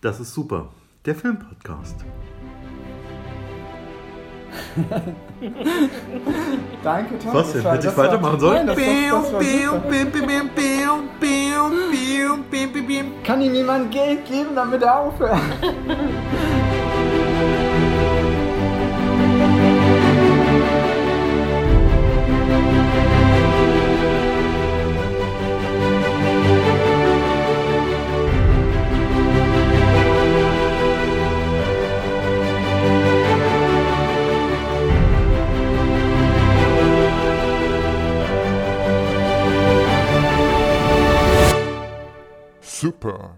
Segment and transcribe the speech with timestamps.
[0.00, 0.68] Das ist super.
[1.04, 2.04] Der Filmpodcast.
[6.82, 7.34] Danke, Tom.
[7.34, 7.62] Was denn?
[7.62, 8.66] Hätte ich weitermachen sollen?
[8.66, 9.82] Nein, das, das, das war super.
[13.24, 15.38] Kann ihm jemand Geld geben, damit er aufhört?
[43.00, 43.36] Super,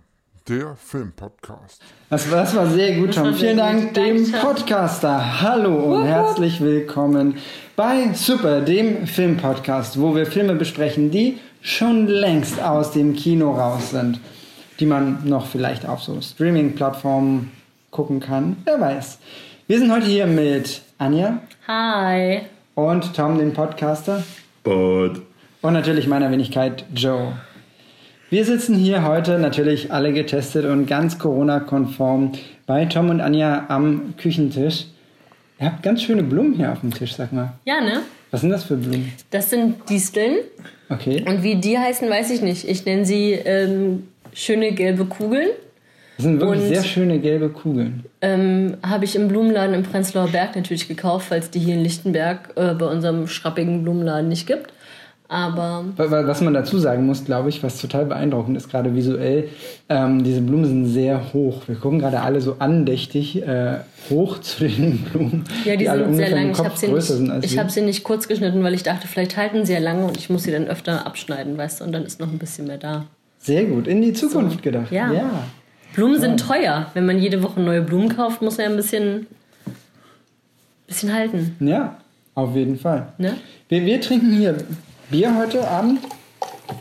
[0.49, 1.83] der Filmpodcast.
[2.09, 3.35] Das, war- das war sehr gut, Tom.
[3.35, 3.97] Vielen Dank gut.
[3.99, 4.33] dem.
[4.33, 5.43] Podcaster.
[5.43, 7.37] Hallo und herzlich willkommen
[7.77, 13.91] bei Super, dem Filmpodcast, wo wir Filme besprechen, die schon längst aus dem Kino raus
[13.91, 14.19] sind,
[14.79, 17.53] die man noch vielleicht auf so Streaming-Plattformen
[17.91, 18.57] gucken kann.
[18.65, 19.19] Wer weiß.
[19.67, 22.43] Wir sind heute hier mit Anja Hi.
[22.77, 24.23] und Tom, den Podcaster.
[24.65, 25.21] But.
[25.61, 27.35] Und natürlich meiner Wenigkeit Joe.
[28.31, 32.33] Wir sitzen hier heute natürlich alle getestet und ganz Corona-konform
[32.67, 34.85] bei Tom und Anja am Küchentisch.
[35.59, 37.55] Ihr habt ganz schöne Blumen hier auf dem Tisch, sag mal.
[37.65, 38.01] Ja, ne?
[38.31, 39.13] Was sind das für Blumen?
[39.31, 40.37] Das sind Disteln.
[40.89, 41.25] Okay.
[41.27, 42.69] Und wie die heißen, weiß ich nicht.
[42.69, 45.49] Ich nenne sie ähm, schöne gelbe Kugeln.
[46.17, 48.05] Das sind wirklich Und- sehr schöne gelbe Kugeln.
[48.21, 51.83] Ähm, Habe ich im Blumenladen im Prenzlauer Berg natürlich gekauft, weil es die hier in
[51.83, 54.73] Lichtenberg äh, bei unserem schrappigen Blumenladen nicht gibt.
[55.33, 58.93] Aber Wa- wa- Was man dazu sagen muss, glaube ich, was total beeindruckend ist, gerade
[58.97, 59.49] visuell,
[59.89, 61.63] ähm, diese Blumen sind sehr hoch.
[61.69, 63.77] Wir gucken gerade alle so andächtig äh,
[64.11, 66.51] hoch zu den Blumen, ja, die, alle sind sehr lang.
[66.51, 69.73] Ich habe sie, nicht- hab sie nicht kurz geschnitten, weil ich dachte, vielleicht halten sie
[69.75, 72.27] ja lange und ich muss sie dann öfter abschneiden, weißt du, und dann ist noch
[72.33, 73.05] ein bisschen mehr da.
[73.39, 74.91] Sehr gut, in die Zukunft gedacht.
[74.91, 75.13] Ja.
[75.13, 75.31] ja.
[75.95, 76.87] Blumen sind teuer.
[76.95, 79.29] Wenn man jede Woche neue Blumen kauft, muss man ja ein bisschen,
[80.89, 81.57] bisschen halten.
[81.61, 81.97] Ja,
[82.35, 83.13] auf jeden Fall.
[83.19, 83.35] Ne?
[83.69, 84.57] Wir, wir trinken hier
[85.11, 86.01] Bier heute Abend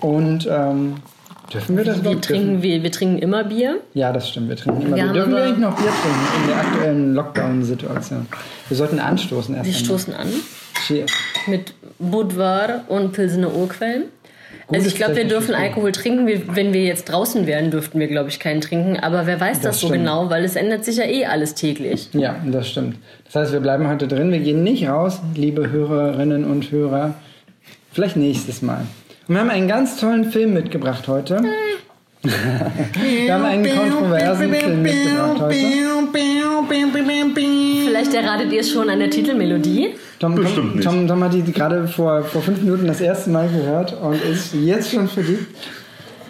[0.01, 0.95] und ähm,
[1.53, 2.25] dürfen wir das Wir überhaupt?
[2.25, 3.79] trinken, wir, wir trinken immer Bier.
[3.94, 5.13] Ja, das stimmt, wir trinken immer Wir Bier.
[5.13, 8.28] Dürfen wir eigentlich noch Bier trinken in der aktuellen Lockdown-Situation?
[8.68, 9.85] Wir sollten anstoßen erst Wir einmal.
[9.85, 10.28] stoßen an
[10.85, 11.12] Cheers.
[11.47, 14.06] mit Budvar und Pilsener Urquell.
[14.72, 15.56] Also ich glaube, wir dürfen.
[15.56, 16.28] Alkohol trinken.
[16.28, 18.97] Wir, wenn wir jetzt draußen wären, dürften wir, glaube ich, keinen trinken.
[19.00, 20.01] Aber wer weiß das, Das so stimmt.
[20.03, 22.09] genau, weil es ändert sich ja eh alles täglich.
[22.13, 22.97] Ja, das stimmt.
[23.25, 24.31] Das heißt, wir bleiben heute drin.
[24.31, 27.16] Wir gehen nicht raus, liebe Hörerinnen und Hörer.
[27.91, 28.85] Vielleicht nächstes Mal.
[29.27, 31.44] Und wir haben einen ganz tollen Film mitgebracht heute.
[32.22, 35.55] wir haben einen kontroversen Film mitgebracht heute.
[37.85, 39.95] Vielleicht erratet ihr es schon an der Titelmelodie.
[40.19, 40.83] Tom, Bestimmt Tom, nicht.
[40.85, 44.53] Tom, Tom hat die gerade vor, vor fünf Minuten das erste Mal gehört und ist
[44.53, 45.56] jetzt schon verliebt.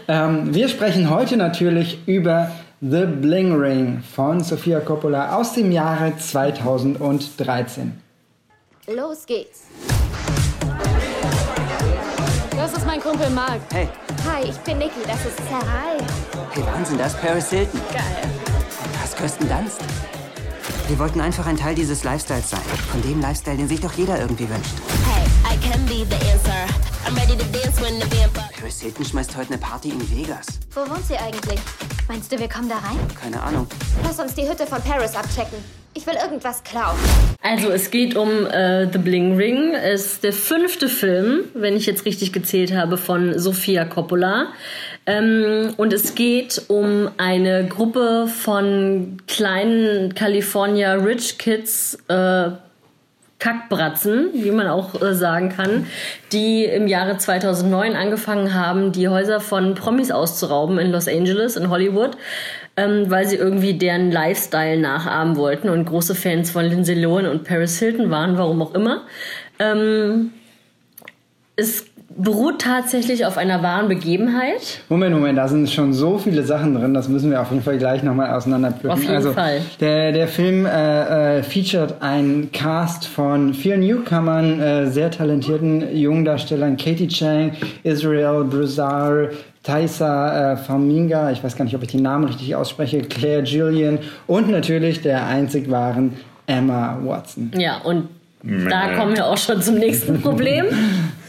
[0.08, 6.14] Ähm, wir sprechen heute natürlich über The Bling Ring von Sofia Coppola aus dem Jahre
[6.18, 7.94] 2013.
[8.88, 9.68] Los geht's.
[12.60, 13.62] Das ist mein Kumpel Mark.
[13.72, 13.88] Hey,
[14.30, 15.66] Hi, ich bin Niki, das ist Sarah.
[15.66, 15.98] Hi.
[16.52, 17.80] hey, Wahnsinn, das ist Paris Hilton.
[17.90, 18.30] Geil.
[19.02, 19.80] Was Kirsten Dunst.
[20.90, 22.60] Wir wollten einfach ein Teil dieses Lifestyles sein.
[22.92, 24.74] Von dem Lifestyle, den sich doch jeder irgendwie wünscht.
[25.08, 26.68] Hey, I can be the answer.
[27.08, 28.49] I'm ready to dance when the vampire.
[28.60, 30.46] Paris Hilton schmeißt heute eine Party in Vegas.
[30.74, 31.60] Wo wohnt sie eigentlich?
[32.10, 32.98] Meinst du, wir kommen da rein?
[33.20, 33.68] Keine Ahnung.
[34.04, 35.60] Lass uns die Hütte von Paris abchecken.
[35.94, 36.98] Ich will irgendwas klauen.
[37.42, 39.74] Also es geht um äh, The Bling Ring.
[39.74, 44.48] Es ist der fünfte Film, wenn ich jetzt richtig gezählt habe, von Sofia Coppola.
[45.06, 52.50] Ähm, und es geht um eine Gruppe von kleinen California Rich Kids, äh,
[53.40, 55.88] Kackbratzen, wie man auch äh, sagen kann,
[56.34, 61.70] die im Jahre 2009 angefangen haben, die Häuser von Promis auszurauben in Los Angeles, in
[61.70, 62.18] Hollywood,
[62.76, 67.46] ähm, weil sie irgendwie deren Lifestyle nachahmen wollten und große Fans von Lindsay Lohan und
[67.46, 69.06] Paris Hilton waren, warum auch immer.
[69.58, 70.32] Ähm,
[71.56, 71.89] es
[72.20, 74.82] beruht tatsächlich auf einer wahren Begebenheit.
[74.90, 77.78] Moment, Moment, da sind schon so viele Sachen drin, das müssen wir auf jeden Fall
[77.78, 78.92] gleich nochmal auseinanderpflücken.
[78.92, 79.62] Auf jeden also, Fall.
[79.80, 86.26] Der, der Film äh, äh, featuret einen Cast von vier Newcomern, äh, sehr talentierten jungen
[86.26, 87.54] Darstellern, Katie Chang,
[87.84, 89.34] Israel Broussard,
[89.64, 94.00] Taisa äh, Faminga, ich weiß gar nicht, ob ich die Namen richtig ausspreche, Claire Gillian
[94.28, 96.18] und natürlich der einzig wahren
[96.48, 97.52] Emma Watson.
[97.56, 98.10] Ja, und
[98.44, 100.66] da kommen wir auch schon zum nächsten Problem.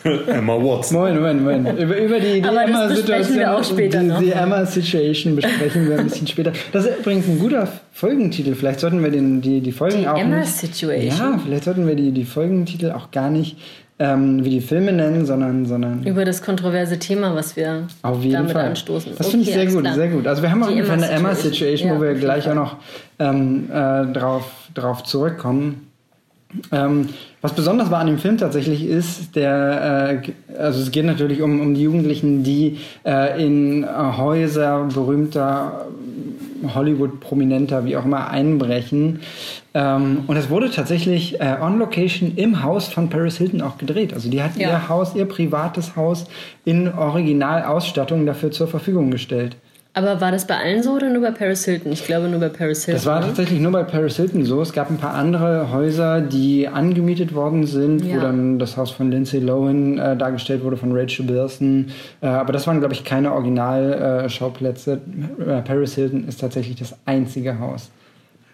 [0.04, 0.96] Emma Watson.
[0.98, 1.78] Moment, Moment, Moment.
[1.80, 3.36] Über, über die, die Emma-Situation.
[3.38, 6.52] wir auch später die, die Emma-Situation besprechen wir ein bisschen später.
[6.72, 8.54] Das ist übrigens ein guter Folgentitel.
[8.54, 10.16] Vielleicht sollten wir den, die, die Folgen Die auch.
[10.18, 11.18] Emma nicht- Situation.
[11.18, 13.58] Ja, vielleicht sollten wir die, die Folgentitel auch gar nicht
[13.98, 18.32] ähm, wie die Filme nennen, sondern, sondern Über das kontroverse Thema, was wir auf jeden
[18.36, 18.64] damit Fall.
[18.68, 19.12] anstoßen.
[19.18, 19.94] Das finde ich Okay, sehr gut, klar.
[19.94, 20.26] sehr gut.
[20.26, 21.68] Also wir haben auf Die jeden Fall eine Emma-Situation.
[21.68, 22.52] Emma-Situation, Ja, wo wir gleich Fall.
[22.56, 22.76] auch noch
[23.18, 25.88] ähm, äh, drauf, drauf zurückkommen.
[26.72, 27.08] Ähm,
[27.42, 31.60] was besonders war an dem Film tatsächlich ist, der, äh, also es geht natürlich um,
[31.60, 33.86] um die Jugendlichen, die äh, in äh,
[34.16, 35.86] Häuser berühmter
[36.62, 39.20] äh, Hollywood-Prominenter, wie auch immer, einbrechen.
[39.74, 44.12] Ähm, und es wurde tatsächlich äh, on Location im Haus von Paris Hilton auch gedreht.
[44.12, 44.70] Also die hat Ja.
[44.70, 46.26] ihr Haus, ihr privates Haus
[46.64, 49.56] in Originalausstattung dafür zur Verfügung gestellt.
[49.92, 51.90] Aber war das bei allen so oder nur bei Paris Hilton?
[51.90, 52.98] Ich glaube nur bei Paris Hilton.
[53.02, 54.62] Das war tatsächlich nur bei Paris Hilton so.
[54.62, 58.20] Es gab ein paar andere Häuser, die angemietet worden sind, wo Ja.
[58.20, 61.86] dann das Haus von Lindsay Lohan äh, dargestellt wurde, von Rachel Bilson.
[62.20, 65.00] Äh, aber das waren, glaube ich, keine Originalschauplätze.
[65.40, 67.90] Äh, Paris Hilton ist tatsächlich das einzige Haus.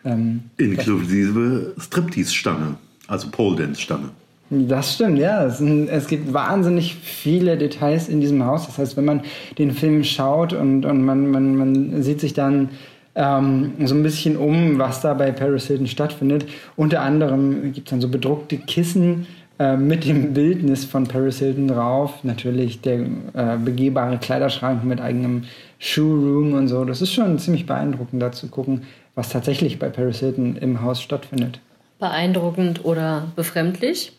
[0.07, 2.77] Ähm, Inklusive Striptease-Stange,
[3.09, 4.09] also Pole Dance-Stange.
[4.49, 5.45] Das stimmt, ja.
[5.45, 8.67] Es, es gibt wahnsinnig viele Details in diesem Haus.
[8.67, 9.23] Das heißt, wenn man
[9.59, 12.71] den Film schaut und, und man, man, man sieht sich dann
[13.17, 16.47] ähm, so ein bisschen um, was da bei Paris Hilton stattfindet.
[16.77, 19.27] Unter anderem gibt es dann so bedruckte Kissen
[19.59, 22.23] äh, mit dem Bildnis von Paris Hilton drauf.
[22.23, 25.45] Natürlich der äh, begehbare Kleiderschrank mit eigenem
[25.79, 26.85] Shoe-Room und so.
[26.85, 28.83] Das ist schon ziemlich beeindruckend, da zu gucken,
[29.17, 31.59] was tatsächlich bei Paris Hilton im Haus stattfindet.
[31.99, 34.13] Beeindruckend oder befremdlich?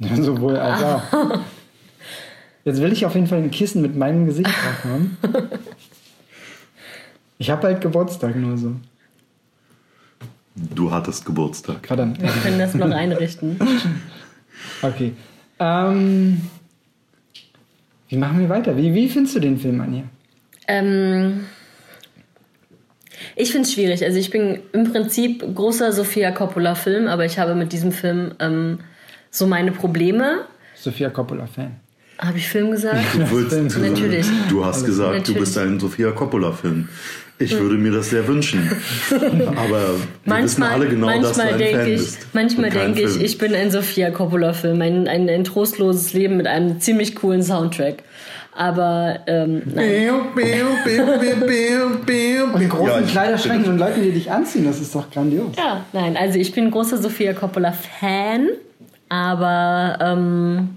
[0.16, 1.02] Sowohl als auch.
[2.64, 5.16] Jetzt will ich auf jeden Fall ein Kissen mit meinem Gesicht drauf haben.
[7.38, 8.74] Ich habe halt Geburtstag nur so.
[10.54, 11.86] Du hattest Geburtstag.
[11.86, 12.20] Verdammt.
[12.20, 13.58] Wir können das noch einrichten.
[14.82, 15.12] Okay.
[15.60, 16.40] Ähm,
[18.08, 18.76] wie machen wir weiter?
[18.76, 20.02] Wie, wie findest du den Film, Anja?
[20.66, 21.46] Ähm,
[23.36, 24.04] ich finde es schwierig.
[24.04, 28.80] Also ich bin im Prinzip großer Sofia Coppola-Film, aber ich habe mit diesem Film ähm,
[29.30, 30.44] so meine Probleme.
[30.74, 31.76] Sophia Coppola-Fan.
[32.18, 33.04] Habe ich Film gesagt?
[33.14, 34.26] Du, willst, Natürlich.
[34.48, 35.40] du hast gesagt, du Natürlich.
[35.40, 36.88] bist ein Sofia Coppola-Film.
[37.40, 38.68] Ich würde mir das sehr wünschen.
[39.10, 39.20] Aber
[39.80, 42.26] wir wissen Manchmal, alle genau, dass du manchmal ein denke Fan ich, bist.
[42.32, 46.80] manchmal denke ich, ich bin ein Sofia Coppola-Film, ein, ein, ein trostloses Leben mit einem
[46.80, 48.02] ziemlich coolen Soundtrack.
[48.56, 50.10] Aber ähm, nein.
[52.52, 55.54] Und großen Ja, Kleiderschränken und Leuten, die dich anziehen, das ist doch grandios.
[55.56, 58.48] Ja, nein, also ich bin ein großer Sofia Coppola-Fan,
[59.08, 60.76] aber ähm,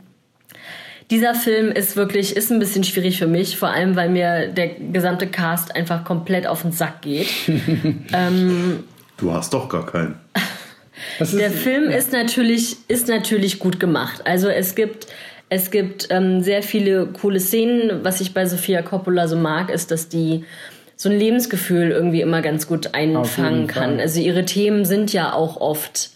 [1.10, 4.69] dieser Film ist wirklich, ist ein bisschen schwierig für mich, vor allem weil mir der
[4.69, 7.28] gesamte Cast einfach komplett auf den Sack geht.
[9.18, 10.16] Du hast doch gar keinen.
[11.19, 14.22] Das ist, Der Film ist natürlich ist natürlich gut gemacht.
[14.25, 15.06] Also es gibt
[15.50, 18.04] es gibt ähm, sehr viele coole Szenen.
[18.04, 20.44] Was ich bei Sofia Coppola so mag, ist, dass die
[20.95, 24.00] so ein Lebensgefühl irgendwie immer ganz gut einfangen kann.
[24.00, 26.12] Also ihre Themen sind ja auch oft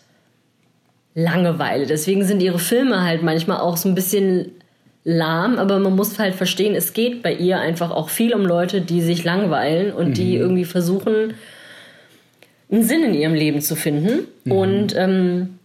[1.16, 1.88] Langeweile.
[1.88, 4.52] Deswegen sind ihre Filme halt manchmal auch so ein bisschen
[5.06, 8.82] lahm, aber man muss halt verstehen, es geht bei ihr einfach auch viel um Leute,
[8.82, 11.36] die sich langweilen und die irgendwie versuchen,
[12.72, 14.28] einen Sinn in ihrem Leben zu finden.
[14.50, 15.60] Und ähm,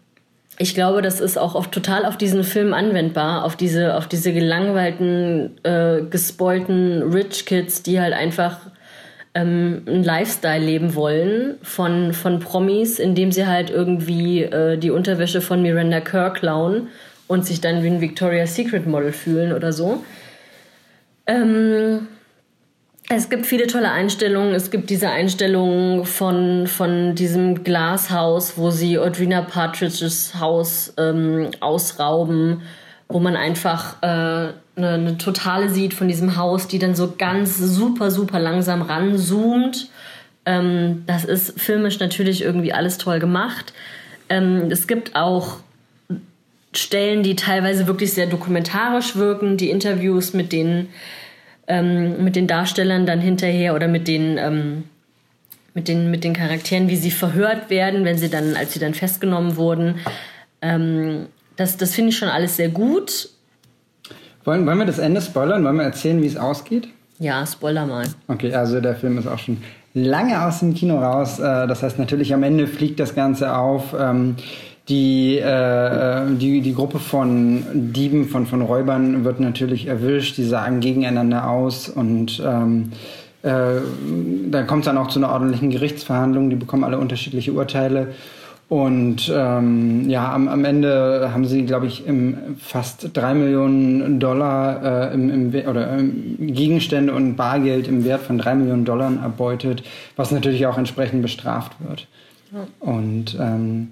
[0.58, 4.34] ich glaube, das ist auch oft total auf diesen Film anwendbar, auf diese, auf diese
[4.34, 8.58] gelangweilten, äh, gespoilten Rich Kids, die halt einfach
[9.34, 15.40] ähm, einen Lifestyle leben wollen von, von Promis, indem sie halt irgendwie äh, die Unterwäsche
[15.40, 16.88] von Miranda Kerr klauen
[17.28, 20.02] und sich dann wie ein Victoria's Secret Model fühlen oder so.
[21.26, 22.08] Ähm,
[23.08, 24.54] es gibt viele tolle Einstellungen.
[24.54, 32.62] Es gibt diese Einstellung von, von diesem Glashaus, wo sie Audrina Partridges Haus ähm, ausrauben,
[33.10, 37.58] wo man einfach äh, eine, eine totale sieht von diesem Haus, die dann so ganz
[37.58, 39.90] super, super langsam ranzoomt.
[40.46, 43.72] Ähm, das ist filmisch natürlich irgendwie alles toll gemacht.
[44.28, 45.58] Ähm, es gibt auch
[46.72, 50.88] Stellen, die teilweise wirklich sehr dokumentarisch wirken, die Interviews mit den
[51.70, 54.84] ähm, mit den Darstellern dann hinterher oder mit den, ähm,
[55.72, 58.92] mit den, mit den Charakteren, wie sie verhört werden, wenn sie dann, als sie dann
[58.92, 60.00] festgenommen wurden.
[60.60, 61.26] Ähm,
[61.60, 63.28] das das finde ich schon alles sehr gut.
[64.44, 65.62] wollen, wollen wir das Ende spoilern?
[65.64, 66.88] Wollen wir erzählen, wie es ausgeht?
[67.18, 68.06] Ja, Spoiler mal.
[68.28, 69.58] Okay, also der Film ist auch schon
[69.92, 71.38] lange aus dem Kino raus.
[71.38, 73.94] Äh, Das heißt, natürlich am Ende fliegt das Ganze auf.
[73.98, 74.36] Ähm,
[74.88, 77.62] Die, äh, die, die Gruppe von
[77.92, 80.36] Dieben, von, von Räubern wird natürlich erwischt.
[80.38, 82.90] Die sagen gegeneinander aus und ähm,
[83.42, 83.80] äh,
[84.50, 86.50] dann kommt es dann auch zu einer ordentlichen Gerichtsverhandlung.
[86.50, 88.08] Die bekommen alle unterschiedliche Urteile.
[88.70, 95.10] Und ähm, ja, am, am Ende haben sie, glaube ich, im fast drei Millionen Dollar
[95.10, 99.82] äh, im, im, oder ähm, Gegenstände und Bargeld im Wert von drei Millionen Dollar erbeutet,
[100.14, 102.06] was natürlich auch entsprechend bestraft wird.
[102.78, 103.88] Und ähm,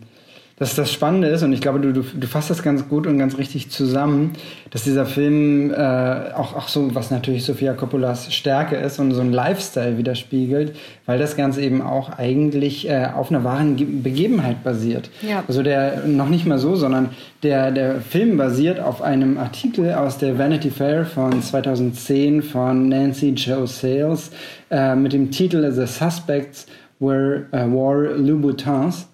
[0.59, 3.19] dass das Spannende ist, und ich glaube, du, du, du fasst das ganz gut und
[3.19, 4.33] ganz richtig zusammen,
[4.71, 9.21] dass dieser Film äh, auch, auch so, was natürlich Sofia Coppolas Stärke ist und so
[9.21, 10.75] ein Lifestyle widerspiegelt,
[11.07, 15.11] weil das Ganze eben auch eigentlich äh, auf einer wahren Ge Begebenheit basiert.
[15.23, 15.45] Ja.
[15.47, 17.11] Also der noch nicht mal so, sondern
[17.43, 23.31] der, der Film basiert auf einem Artikel aus der Vanity Fair von 2010 von Nancy
[23.31, 24.31] Jo Sales
[24.71, 26.67] äh, mit dem Titel The Suspects
[26.99, 29.09] Were, uh, Were Louboutins.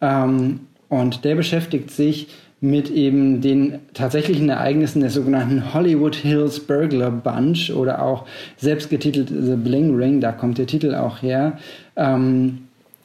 [0.00, 2.28] Ähm, und der beschäftigt sich
[2.60, 8.24] mit eben den tatsächlichen Ereignissen des sogenannten Hollywood Hills Burglar Bunch oder auch
[8.56, 11.58] selbst getitelt The Bling Ring, da kommt der Titel auch her.
[11.96, 12.60] Ähm,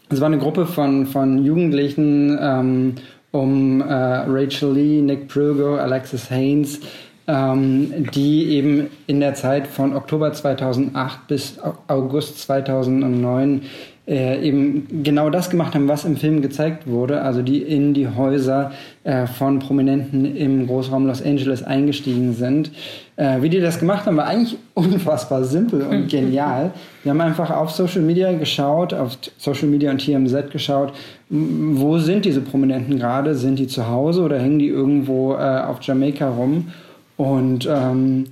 [0.10, 2.96] es war eine Gruppe von, von Jugendlichen ähm,
[3.32, 6.80] um äh, Rachel Lee, Nick Prugo, Alexis Haynes,
[7.28, 13.64] ähm, die eben in der Zeit von Oktober 2008 bis August 2009
[14.10, 18.08] äh, eben genau das gemacht haben, was im Film gezeigt wurde, also die in die
[18.08, 18.72] Häuser
[19.04, 22.72] äh, von Prominenten im Großraum Los Angeles eingestiegen sind.
[23.18, 26.72] Äh, wie die das gemacht haben, war eigentlich unfassbar simpel und genial.
[27.04, 30.92] Wir haben einfach auf Social Media geschaut, auf Social Media und TMZ geschaut,
[31.30, 33.36] wo sind diese Prominenten gerade?
[33.36, 36.72] Sind die zu Hause oder hängen die irgendwo äh, auf Jamaika rum?
[37.16, 38.26] Und ähm,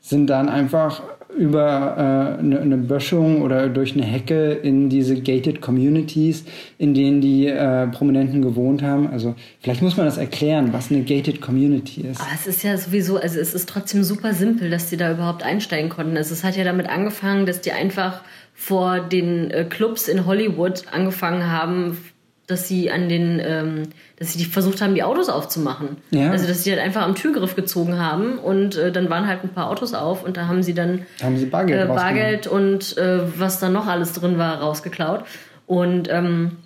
[0.00, 1.02] sind dann einfach
[1.36, 6.44] über äh, eine, eine Böschung oder durch eine Hecke in diese gated Communities,
[6.78, 9.08] in denen die äh, Prominenten gewohnt haben.
[9.08, 12.20] Also vielleicht muss man das erklären, was eine gated Community ist.
[12.20, 15.42] Aber es ist ja sowieso, also es ist trotzdem super simpel, dass die da überhaupt
[15.42, 16.16] einsteigen konnten.
[16.16, 18.22] Also es hat ja damit angefangen, dass die einfach
[18.54, 21.98] vor den äh, Clubs in Hollywood angefangen haben,
[22.46, 23.82] dass sie an den, ähm,
[24.18, 25.96] dass sie versucht haben, die Autos aufzumachen.
[26.10, 26.30] Ja.
[26.30, 29.50] Also dass sie halt einfach am Türgriff gezogen haben und äh, dann waren halt ein
[29.50, 31.86] paar Autos auf und da haben sie dann Haben sie Bargeld äh.
[31.86, 35.24] Bargeld und äh, was da noch alles drin war, rausgeklaut.
[35.66, 36.58] Und ähm,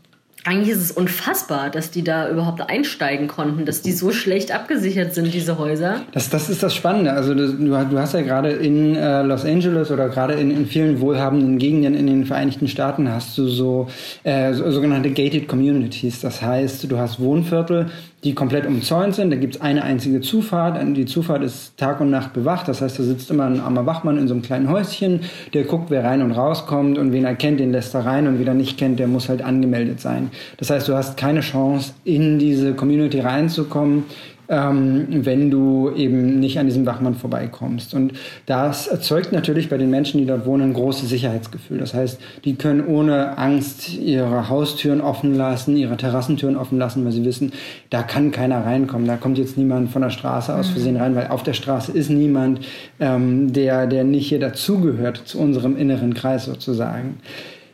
[0.45, 5.15] eigentlich ist es unfassbar, dass die da überhaupt einsteigen konnten, dass die so schlecht abgesichert
[5.15, 6.03] sind, diese Häuser.
[6.13, 7.13] Das, das ist das Spannende.
[7.13, 11.01] Also du, du hast ja gerade in äh, Los Angeles oder gerade in, in vielen
[11.01, 13.89] wohlhabenden Gegenden in den Vereinigten Staaten hast du so,
[14.23, 16.21] äh, so sogenannte gated communities.
[16.21, 17.87] Das heißt, du hast Wohnviertel,
[18.25, 19.31] die komplett umzäunt sind.
[19.31, 20.77] Da gibt es eine einzige Zufahrt.
[20.97, 22.67] Die Zufahrt ist Tag und Nacht bewacht.
[22.67, 25.21] Das heißt, da sitzt immer ein armer Wachmann in so einem kleinen Häuschen,
[25.55, 28.41] der guckt, wer rein und rauskommt und wen er kennt, den lässt er rein und
[28.41, 30.31] wen er nicht kennt, der muss halt angemeldet sein.
[30.57, 34.05] Das heißt, du hast keine Chance, in diese Community reinzukommen,
[34.49, 37.95] ähm, wenn du eben nicht an diesem Wachmann vorbeikommst.
[37.95, 38.15] Und
[38.47, 41.79] das erzeugt natürlich bei den Menschen, die dort wohnen, ein großes Sicherheitsgefühl.
[41.79, 47.13] Das heißt, die können ohne Angst ihre Haustüren offen lassen, ihre Terrassentüren offen lassen, weil
[47.13, 47.53] sie wissen,
[47.91, 49.07] da kann keiner reinkommen.
[49.07, 52.11] Da kommt jetzt niemand von der Straße aus Versehen rein, weil auf der Straße ist
[52.11, 52.61] niemand,
[53.01, 57.19] ähm, der, der nicht hier dazugehört zu unserem inneren Kreis sozusagen.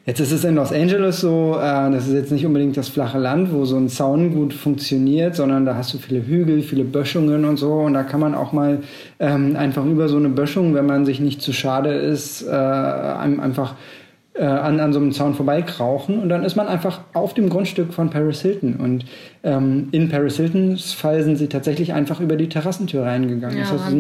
[0.06, 3.18] Jetzt ist es in Los Angeles so, äh, das ist jetzt nicht unbedingt das flache
[3.18, 7.46] Land, wo so ein Zaun gut funktioniert, sondern da hast du viele Hügel, viele Böschungen
[7.46, 7.73] und so.
[7.73, 8.80] Und da kann man auch mal
[9.18, 13.76] ähm, einfach über so eine Böschung, wenn man sich nicht zu schade ist, äh, einfach
[14.34, 17.94] äh, an, an so einem Zaun vorbeikrauchen und dann ist man einfach auf dem Grundstück
[17.94, 18.75] von Paris Hilton.
[18.76, 19.06] Und
[19.42, 23.56] ähm, in Paris Hiltons Fall sind sie tatsächlich einfach über die Terrassentür reingegangen.
[23.56, 23.96] Ja, das heißt,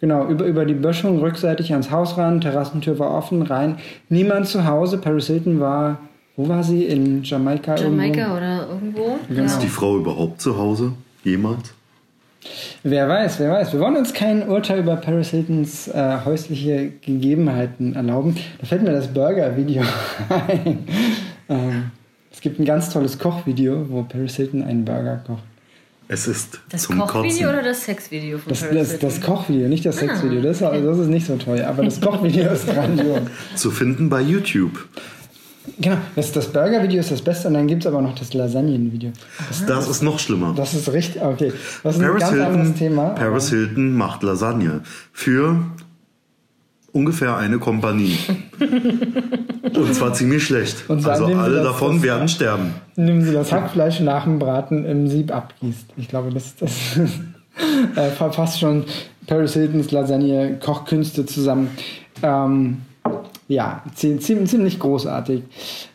[0.00, 3.78] Genau, über, über die Böschung rückseitig ans Haus ran, Terrassentür war offen, rein.
[4.08, 4.98] Niemand zu Hause.
[4.98, 5.98] Paris Hilton war,
[6.36, 6.84] wo war sie?
[6.84, 8.02] In Jamaika, irgendwo?
[8.02, 9.18] Jamaika oder irgendwo.
[9.42, 10.92] Ist die Frau überhaupt zu Hause?
[11.24, 11.72] Jemals?
[12.82, 13.72] Wer weiß, wer weiß.
[13.72, 18.36] Wir wollen uns kein Urteil über Paris Hiltons äh, häusliche Gegebenheiten erlauben.
[18.60, 19.82] Da fällt mir das Burger-Video
[20.28, 20.86] ein.
[21.48, 21.90] ähm,
[22.30, 25.42] es gibt ein ganz tolles Kochvideo, wo Paris Hilton einen Burger kocht.
[26.08, 27.46] Es ist Das zum Kochvideo Kotzen.
[27.48, 29.08] oder das Sexvideo von Das, Paris das, Hilton?
[29.08, 30.40] das Kochvideo, nicht das Sexvideo.
[30.40, 33.20] Das, das ist nicht so toll, aber das Kochvideo ist grandios.
[33.56, 34.86] Zu finden bei YouTube.
[35.80, 39.10] Genau, das, das Burger-Video ist das Beste und dann gibt es aber noch das Lasagnen-Video.
[39.66, 40.54] Das ist noch schlimmer.
[40.56, 41.52] Das ist richtig, okay.
[41.82, 43.08] Das ist ein Paris ganz Hilton, anderes Thema.
[43.10, 44.82] Paris Hilton macht Lasagne
[45.12, 45.56] für
[46.96, 48.16] ungefähr eine Kompanie.
[49.74, 50.84] Und zwar ziemlich schlecht.
[50.88, 52.74] Also alle das- davon das- werden sterben.
[52.96, 55.86] Nehmen Sie das Hackfleisch nach dem Braten im Sieb abgießt.
[55.96, 56.72] Ich glaube, das, das
[57.96, 58.84] äh, fa- fasst schon
[59.26, 61.68] Paris Hiltons Lasagne Kochkünste zusammen.
[62.22, 62.78] Ähm,
[63.48, 65.42] ja, zie- zie- ziemlich großartig.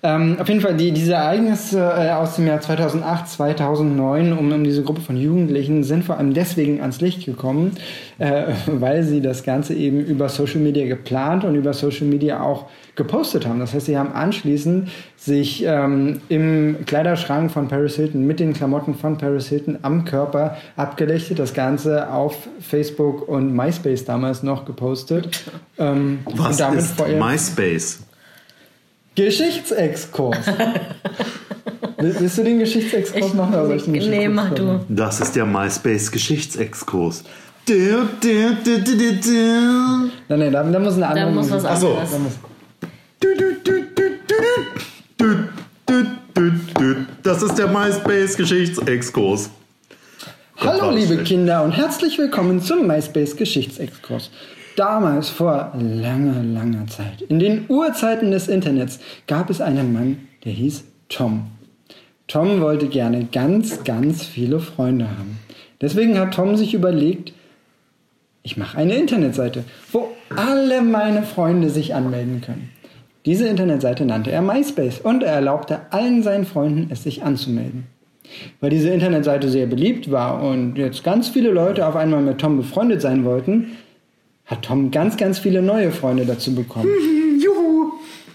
[0.03, 4.63] Ähm, auf jeden Fall, die, diese Ereignisse äh, aus dem Jahr 2008, 2009 um, um
[4.63, 7.71] diese Gruppe von Jugendlichen sind vor allem deswegen ans Licht gekommen,
[8.19, 12.67] äh, weil sie das Ganze eben über Social Media geplant und über Social Media auch
[13.03, 13.59] gepostet haben.
[13.59, 18.95] Das heißt, sie haben anschließend sich ähm, im Kleiderschrank von Paris Hilton mit den Klamotten
[18.95, 25.43] von Paris Hilton am Körper abgelichtet, das Ganze auf Facebook und MySpace damals noch gepostet.
[25.77, 27.99] Ähm, Was und damit ist MySpace?
[29.15, 30.37] Geschichtsexkurs.
[31.97, 33.53] Will- Willst du den Geschichtsexkurs Ich- machen?
[33.55, 34.63] Oder ich den nee, mach du.
[34.63, 34.85] machen?
[34.89, 37.23] Das ist der MySpace-Geschichtsexkurs.
[37.67, 40.09] Du, du, du, du, du, du.
[40.29, 42.11] Nein, nein, da, da muss eine andere Da muss was anderes.
[42.11, 42.17] Da
[47.23, 49.51] Das ist der MySpace-Geschichtsexkurs.
[50.57, 51.23] Hallo liebe.
[51.23, 54.31] Kinder und herzlich willkommen zum MySpace Geschichtsexkurs.
[54.75, 60.51] Damals vor langer, langer Zeit, in den Urzeiten des Internets, gab es einen Mann, der
[60.51, 61.47] hieß Tom.
[62.27, 65.39] Tom wollte gerne ganz, ganz viele Freunde haben.
[65.79, 67.33] Deswegen hat Tom sich überlegt,
[68.43, 72.69] ich mache eine Internetseite, wo alle meine Freunde sich anmelden können.
[73.25, 77.85] Diese Internetseite nannte er MySpace und er erlaubte allen seinen Freunden, es sich anzumelden.
[78.59, 82.57] Weil diese Internetseite sehr beliebt war und jetzt ganz viele Leute auf einmal mit Tom
[82.57, 83.77] befreundet sein wollten,
[84.45, 86.89] hat Tom ganz, ganz viele neue Freunde dazu bekommen.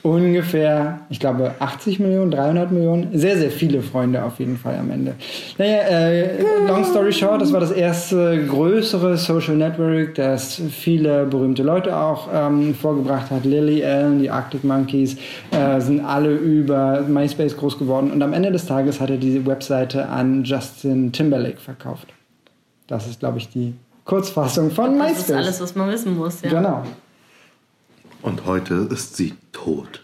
[0.07, 3.09] Ungefähr, ich glaube, 80 Millionen, 300 Millionen.
[3.19, 5.15] Sehr, sehr viele Freunde auf jeden Fall am Ende.
[5.59, 11.65] Naja, äh, long story short, das war das erste größere Social Network, das viele berühmte
[11.65, 13.45] Leute auch ähm, vorgebracht hat.
[13.45, 15.17] Lily Allen, die Arctic Monkeys,
[15.51, 18.13] äh, sind alle über MySpace groß geworden.
[18.13, 22.07] Und am Ende des Tages hat er diese Webseite an Justin Timberlake verkauft.
[22.87, 25.31] Das ist, glaube ich, die Kurzfassung von Das MySpace.
[25.31, 26.43] ist alles, was man wissen muss.
[26.43, 26.51] Ja.
[26.51, 26.83] Genau.
[28.27, 30.01] Und heute ist sie tot.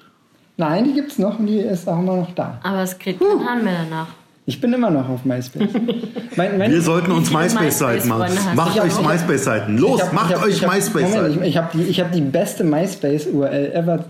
[0.57, 2.61] Nein, die gibt's noch und die ist auch immer noch da.
[2.63, 4.07] Aber es kriegt keinen Hahn mehr danach.
[4.47, 5.71] Ich bin immer noch auf MySpace.
[6.37, 8.33] mein, mein, Wir sollten uns MySpace-Seiten machen.
[8.55, 9.77] Macht euch MySpace-Seiten.
[9.79, 11.43] Los, hab- macht hab- euch MySpace-Seiten.
[11.43, 14.05] Ich, ich habe die, hab die beste MySpace-URL ever.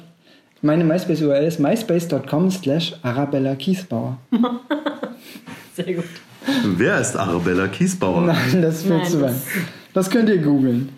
[0.61, 4.19] Meine MySpace-URL ist myspace.com slash Arabella Kiesbauer.
[5.75, 6.05] Sehr gut.
[6.77, 8.23] Wer ist Arabella Kiesbauer?
[8.27, 9.31] Nein, das ist viel Nein, zu weit.
[9.31, 9.43] das-
[9.95, 10.91] Das könnt ihr googeln.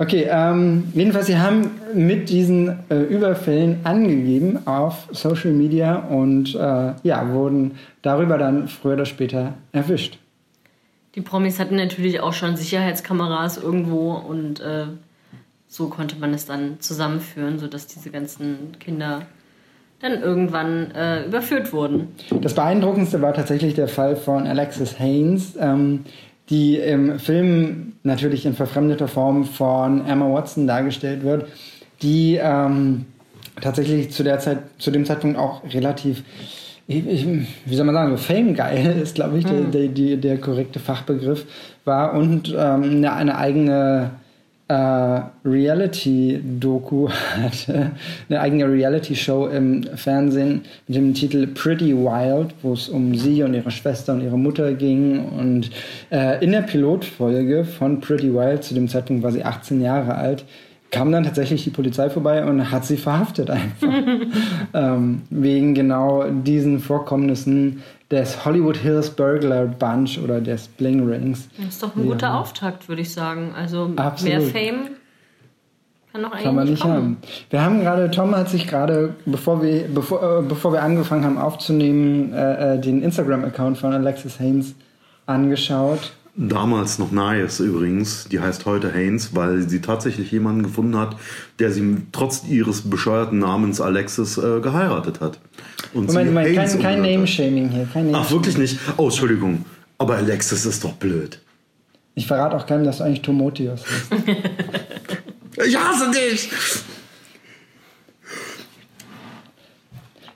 [0.00, 6.92] Okay, ähm, jedenfalls, sie haben mit diesen äh, Überfällen angegeben auf Social Media und äh,
[7.02, 10.18] ja, wurden darüber dann früher oder später erwischt.
[11.16, 14.84] Die Promis hatten natürlich auch schon Sicherheitskameras irgendwo und äh,
[15.66, 19.22] so konnte man es dann zusammenführen, sodass diese ganzen Kinder
[20.00, 22.14] dann irgendwann äh, überführt wurden.
[22.40, 26.04] Das beeindruckendste war tatsächlich der Fall von Alexis Haynes, ähm,
[26.50, 31.46] die im Film natürlich in verfremdeter Form von Emma Watson dargestellt wird,
[32.02, 33.06] die ähm,
[33.60, 36.22] tatsächlich zu der Zeit, zu dem Zeitpunkt auch relativ,
[36.86, 37.26] ich, ich,
[37.66, 41.44] wie soll man sagen, so famegeil ist, glaube ich, der, der, die, der korrekte Fachbegriff
[41.84, 44.10] war und ähm, eine, eine eigene
[44.68, 47.08] äh, Reality-Doku
[47.42, 47.92] hatte,
[48.28, 53.54] eine eigene Reality-Show im Fernsehen mit dem Titel Pretty Wild, wo es um sie und
[53.54, 55.24] ihre Schwester und ihre Mutter ging.
[55.24, 55.70] Und
[56.10, 60.44] äh, in der Pilotfolge von Pretty Wild, zu dem Zeitpunkt war sie 18 Jahre alt,
[60.90, 63.92] kam dann tatsächlich die Polizei vorbei und hat sie verhaftet einfach.
[64.74, 71.48] ähm, wegen genau diesen Vorkommnissen des Hollywood Hills Burglar Bunch oder des Bling Rings.
[71.56, 73.52] Das ist doch ein guter Auftakt, würde ich sagen.
[73.56, 74.38] Also Absolut.
[74.38, 74.88] mehr Fame
[76.12, 76.94] kann doch eigentlich Kann man nicht kommen.
[76.94, 77.16] haben.
[77.50, 81.38] Wir haben gerade, Tom hat sich gerade, bevor wir, bevor, äh, bevor wir angefangen haben
[81.38, 84.74] aufzunehmen, äh, äh, den Instagram-Account von Alexis Haynes
[85.26, 86.12] angeschaut.
[86.40, 88.28] Damals noch Nice übrigens.
[88.30, 91.16] Die heißt heute Haynes, weil sie tatsächlich jemanden gefunden hat,
[91.58, 95.40] der sie trotz ihres bescheuerten Namens Alexis äh, geheiratet hat.
[95.94, 97.02] Und Moment, Moment, kein, kein.
[97.02, 97.88] Name-Shaming hier.
[97.92, 98.78] Kein Name Ach, wirklich nicht?
[98.96, 99.64] Oh, Entschuldigung.
[99.98, 101.40] Aber Alexis ist doch blöd.
[102.14, 104.36] Ich verrate auch keinem, dass du eigentlich Tomotios bist.
[105.66, 106.50] Ich hasse dich!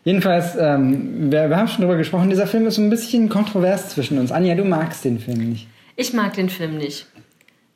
[0.05, 3.91] Jedenfalls, ähm, wir, wir haben schon drüber gesprochen, dieser Film ist so ein bisschen kontrovers
[3.91, 4.33] zwischen uns.
[4.33, 5.69] Anja, du magst den Film nicht.
[5.97, 7.07] Ich mag den Film nicht.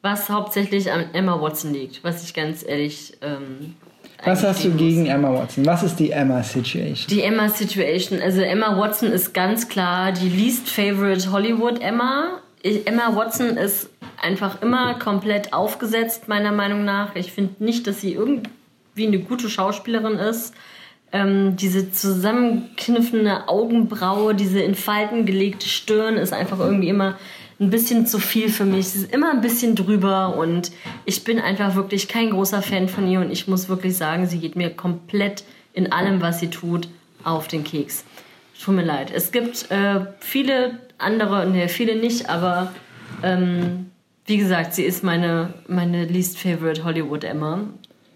[0.03, 3.15] Was hauptsächlich an Emma Watson liegt, was ich ganz ehrlich.
[3.23, 3.75] Ähm,
[4.25, 4.81] Was hast du eingestehen muss.
[4.81, 5.67] gegen Emma Watson?
[5.67, 7.07] Was ist die Emma-Situation?
[7.11, 8.21] Die Emma Situation.
[8.21, 12.41] Also Emma Watson ist ganz klar die least favorite Hollywood Emma.
[12.63, 13.91] Ich, Emma Watson ist
[14.23, 17.15] einfach immer komplett aufgesetzt, meiner Meinung nach.
[17.17, 18.49] Ich finde nicht, dass sie irgendwie
[19.07, 20.55] eine gute Schauspielerin ist.
[21.13, 27.17] Ähm, diese zusammenkniffene Augenbraue, diese in Falten gelegte Stirn ist einfach irgendwie immer
[27.59, 28.89] ein bisschen zu viel für mich.
[28.89, 30.73] Sie ist immer ein bisschen drüber und
[31.05, 34.39] ich bin einfach wirklich kein großer Fan von ihr und ich muss wirklich sagen, sie
[34.39, 36.89] geht mir komplett in allem, was sie tut,
[37.25, 38.05] auf den Keks.
[38.63, 39.11] Tut mir leid.
[39.15, 42.73] Es gibt äh, viele andere, ne, viele nicht, aber
[43.23, 43.91] ähm,
[44.27, 47.61] wie gesagt, sie ist meine, meine least favorite Hollywood Emma.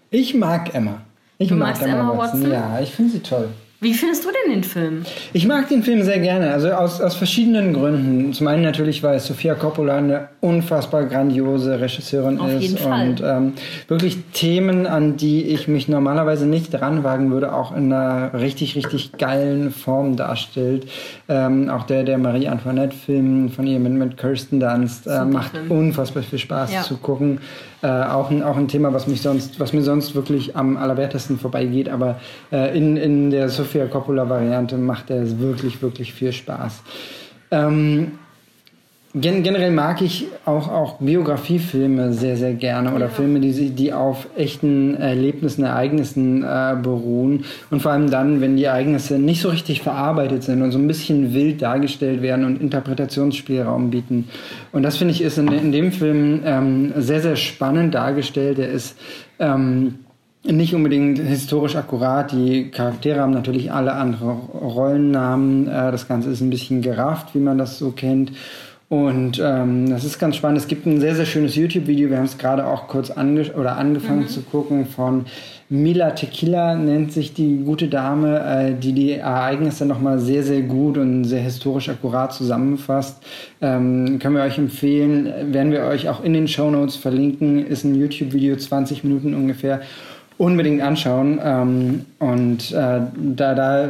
[0.09, 1.01] Ich mag Emma.
[1.37, 2.51] Ich Du mag magst Emma Watson?
[2.51, 3.49] Ja, ich finde sie toll.
[3.83, 5.01] Wie findest du denn den Film?
[5.33, 8.31] Ich mag den Film sehr gerne, also aus, aus verschiedenen Gründen.
[8.31, 13.09] Zum einen natürlich, weil Sofia Coppola eine unfassbar grandiose Regisseurin Auf ist jeden Fall.
[13.09, 13.53] und ähm,
[13.87, 19.13] wirklich Themen, an die ich mich normalerweise nicht ranwagen würde, auch in einer richtig, richtig
[19.13, 20.85] geilen Form darstellt.
[21.27, 25.71] Ähm, auch der, der Marie Antoinette-Film von ihr mit, mit Kirsten Dunst äh, macht Film.
[25.71, 26.81] unfassbar viel Spaß Ja.
[26.83, 27.39] zu gucken.
[27.83, 31.39] Äh, auch, ein, auch ein Thema, was mich sonst, was mir sonst wirklich am allerwertesten
[31.39, 32.19] vorbeigeht, aber
[32.51, 36.83] äh, in, in der Sofia Coppola-Variante macht er wirklich, wirklich viel Spaß.
[37.49, 38.19] Ähm,
[39.13, 44.27] gen generell mag ich auch, auch Biografiefilme sehr, sehr gerne oder Filme, die, die auf
[44.37, 49.81] echten Erlebnissen, Ereignissen äh, beruhen und vor allem dann, wenn die Ereignisse nicht so richtig
[49.81, 54.29] verarbeitet sind und so ein bisschen wild dargestellt werden und Interpretationsspielraum bieten.
[54.71, 58.59] Und das finde ich ist in, in dem Film ähm, sehr, sehr spannend dargestellt.
[58.59, 58.97] Er ist
[59.39, 59.95] ähm,
[60.43, 62.31] nicht unbedingt historisch akkurat.
[62.31, 65.67] Die Charaktere haben natürlich alle andere Rollennamen.
[65.67, 68.31] Äh, das Ganze ist ein bisschen gerafft, wie man das so kennt.
[68.91, 70.57] Und ähm, das ist ganz spannend.
[70.57, 72.09] Es gibt ein sehr, sehr schönes YouTube-Video.
[72.09, 75.27] Wir haben es gerade auch kurz ange oder angefangen zu gucken von
[75.69, 80.97] Mila Tequila nennt sich die gute Dame, äh, die die Ereignisse nochmal sehr, sehr gut
[80.97, 83.23] und sehr historisch akkurat zusammenfasst.
[83.61, 87.65] Ähm, können wir euch empfehlen, werden wir euch auch in den Show Notes verlinken.
[87.65, 89.79] Ist ein YouTube-Video, 20 Minuten ungefähr
[90.41, 91.39] unbedingt anschauen.
[91.43, 93.89] Ähm, und äh, da, da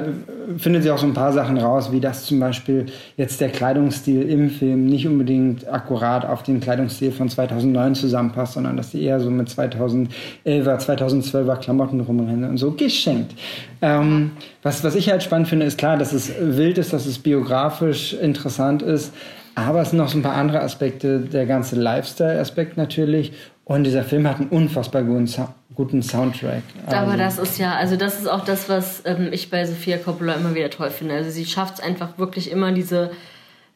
[0.58, 4.24] findet sie auch so ein paar Sachen raus, wie das zum Beispiel jetzt der Kleidungsstil
[4.24, 9.22] im Film nicht unbedingt akkurat auf den Kleidungsstil von 2009 zusammenpasst, sondern dass die eher
[9.22, 10.10] so mit 2011er,
[10.46, 13.34] 2012er Klamotten rumrennen und so geschenkt.
[13.82, 17.18] Ähm, was, was ich halt spannend finde, ist klar, dass es wild ist, dass es
[17.20, 19.14] biografisch interessant ist.
[19.56, 23.32] Aber es sind noch so ein paar andere Aspekte, der ganze Lifestyle-Aspekt natürlich.
[23.64, 26.64] Und dieser Film hat einen unfassbar guten, Sou- guten Soundtrack.
[26.86, 29.98] Aber Also, das ist ja, also das ist auch das, was ähm, ich bei Sophia
[29.98, 31.16] Coppola immer wieder toll finde.
[31.16, 33.12] Also sie schafft es einfach wirklich immer diese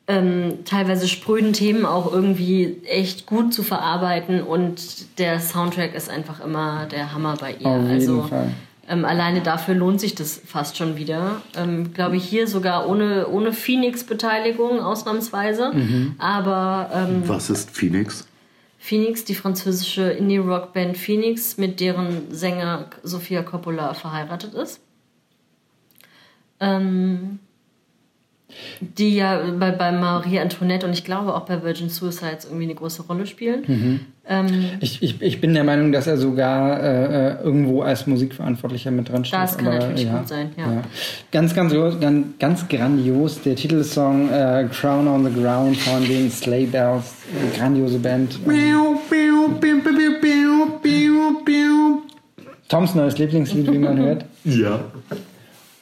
[0.08, 6.44] ähm, teilweise spröden Themen auch irgendwie echt gut zu verarbeiten und der Soundtrack ist einfach
[6.44, 7.66] immer der Hammer bei ihr.
[7.66, 8.52] Auf jeden also Fall.
[8.88, 11.42] ähm, alleine dafür lohnt sich das fast schon wieder.
[11.58, 15.72] Ähm, Glaube ich hier sogar ohne, ohne Phoenix-Beteiligung ausnahmsweise.
[15.74, 16.16] Mhm.
[16.20, 18.28] Aber ähm, Was ist Phoenix?
[18.86, 24.80] Phoenix, die französische Indie-Rock-Band Phoenix, mit deren Sänger Sofia Coppola verheiratet ist.
[26.60, 27.40] Ähm,
[28.80, 32.76] die ja bei, bei Marie Antoinette und ich glaube auch bei Virgin Suicides irgendwie eine
[32.76, 33.64] große Rolle spielen.
[33.68, 34.00] Mhm.
[34.28, 34.48] Ähm,
[34.80, 39.10] ich, ich, ich bin der Meinung, dass er sogar äh, äh, irgendwo als Musikverantwortlicher mit
[39.10, 39.40] dran steht.
[39.40, 40.84] Das kann aber, natürlich gut sein, ja.
[41.32, 43.42] Ganz, ganz, gro- ganz, ganz grandios.
[43.44, 47.14] Der Titelsong äh, Crown on the Ground von den Sleigh Bells.
[47.40, 48.40] Eine grandiose Band.
[52.68, 54.26] Toms neues Lieblingslied, wie man hört.
[54.44, 54.80] Ja.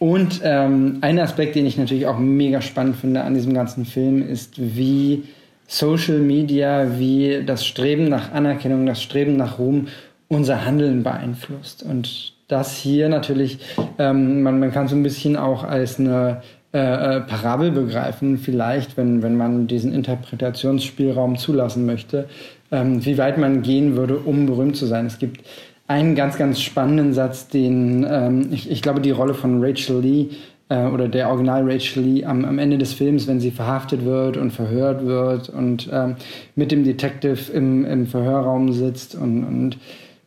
[0.04, 4.22] Und ähm, ein Aspekt, den ich natürlich auch mega spannend finde an diesem ganzen Film,
[4.22, 5.24] ist, wie
[5.66, 9.88] Social Media, wie das Streben nach Anerkennung, das Streben nach Ruhm
[10.28, 11.84] unser Handeln beeinflusst.
[11.84, 13.60] Und das hier natürlich,
[13.98, 16.42] ähm, man, man kann so ein bisschen auch als eine
[16.74, 22.28] äh, äh, Parabel begreifen, vielleicht, wenn, wenn man diesen Interpretationsspielraum zulassen möchte,
[22.74, 25.06] ähm, wie weit man gehen würde, um berühmt zu sein.
[25.06, 25.46] Es gibt
[25.94, 30.30] einen ganz, ganz spannenden Satz, den ähm, ich, ich glaube, die Rolle von Rachel Lee
[30.70, 34.38] äh, oder der Original Rachel Lee am, am Ende des Films, wenn sie verhaftet wird
[34.38, 36.16] und verhört wird und ähm,
[36.56, 39.78] mit dem Detective im, im Verhörraum sitzt und, und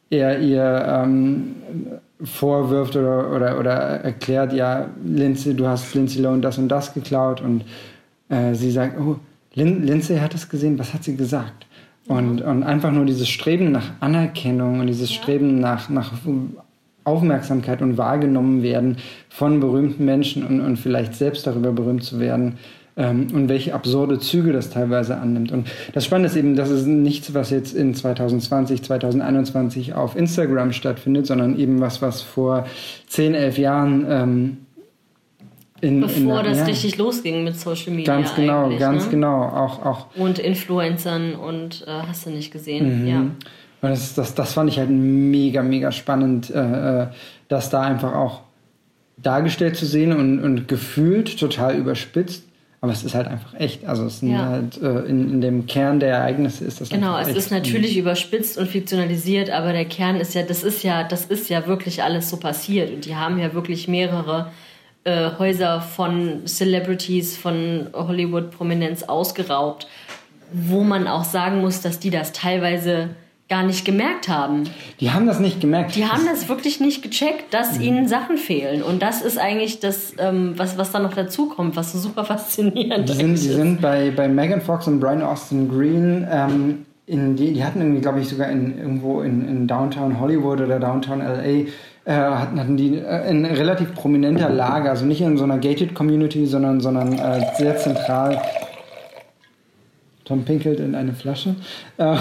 [0.09, 1.57] er ihr ähm,
[2.23, 7.41] vorwirft oder, oder, oder erklärt, ja, Lindsay, du hast Lindsay Lohan das und das geklaut
[7.41, 7.65] und
[8.29, 9.17] äh, sie sagt, oh,
[9.55, 11.66] Lin Lindsay hat es gesehen, was hat sie gesagt?
[12.09, 16.13] Und, und einfach nur dieses Streben nach Anerkennung und dieses Streben nach, nach
[17.03, 22.59] Aufmerksamkeit und wahrgenommen werden von berühmten Menschen und, und vielleicht selbst darüber berühmt zu werden
[22.97, 25.53] ähm, und welche absurde Züge das teilweise annimmt.
[25.53, 30.73] Und das Spannende ist eben, das ist nichts, was jetzt in 2020, 2021 auf Instagram
[30.73, 32.67] stattfindet, sondern eben was, was vor
[33.09, 34.57] 10, 11 Jahren ähm,
[35.81, 38.17] in, bevor in, das ja, richtig losging mit Social Media.
[38.17, 39.11] Ganz genau, ganz ne?
[39.11, 39.43] genau.
[39.43, 43.03] Auch, auch Und Influencern und äh, hast du nicht gesehen.
[43.03, 43.07] Mhm.
[43.07, 43.21] Ja.
[43.21, 47.07] Und das, das, das fand ich halt mega, mega spannend, äh, äh,
[47.49, 48.41] das da einfach auch
[49.19, 52.45] dargestellt zu sehen und, und gefühlt total überspitzt.
[52.81, 53.87] Aber es ist halt einfach echt.
[53.87, 54.47] Also es sind Ja.
[54.47, 58.59] halt äh, in, in dem Kern der Ereignisse ist das Genau, es ist natürlich überspitzt
[58.59, 62.29] und fiktionalisiert, aber der Kern ist ja, das ist ja, das ist ja wirklich alles
[62.29, 64.51] so passiert und die haben ja wirklich mehrere
[65.07, 69.87] äh, Häuser von Celebrities, von Hollywood-Prominenz ausgeraubt,
[70.53, 73.11] wo man auch sagen muss, dass die das teilweise
[73.49, 74.65] gar nicht gemerkt haben.
[74.99, 75.95] Die haben das nicht gemerkt.
[75.95, 78.83] Die haben das wirklich nicht gecheckt, dass ihnen Sachen fehlen.
[78.83, 82.25] Und das ist eigentlich das, ähm, was, was da noch dazu kommt, was so super
[82.25, 83.55] faszinierend Die sind, eigentlich die ist.
[83.55, 88.01] sind bei, bei Megan Fox und Brian Austin Green, ähm, in die, die hatten irgendwie,
[88.01, 91.67] glaube ich, sogar in, irgendwo in, in Downtown Hollywood oder Downtown LA,
[92.07, 96.47] äh, hatten, die äh, in relativ prominenter Lage, also nicht in so einer gated Community,
[96.47, 98.41] sondern, sondern äh, sehr zentral.
[100.25, 101.57] Tom pinkelt in eine Flasche.
[101.99, 102.17] Äh,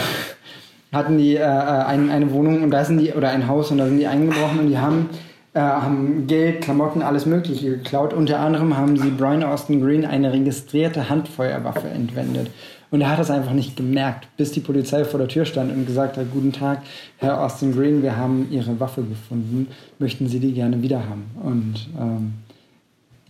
[0.92, 3.78] hatten die äh, äh, ein, eine Wohnung und da sind die, oder ein Haus und
[3.78, 5.10] da sind die eingebrochen und die haben,
[5.54, 8.14] äh, haben Geld, Klamotten, alles Mögliche geklaut.
[8.14, 12.50] Unter anderem haben sie Brian Austin Green eine registrierte Handfeuerwaffe entwendet.
[12.96, 15.86] Und er hat das einfach nicht gemerkt, bis die Polizei vor der Tür stand und
[15.86, 16.82] gesagt hat, guten Tag,
[17.18, 19.68] Herr Austin Green, wir haben Ihre Waffe gefunden,
[20.00, 21.26] möchten Sie die gerne wieder haben?
[21.44, 22.36] Und ähm,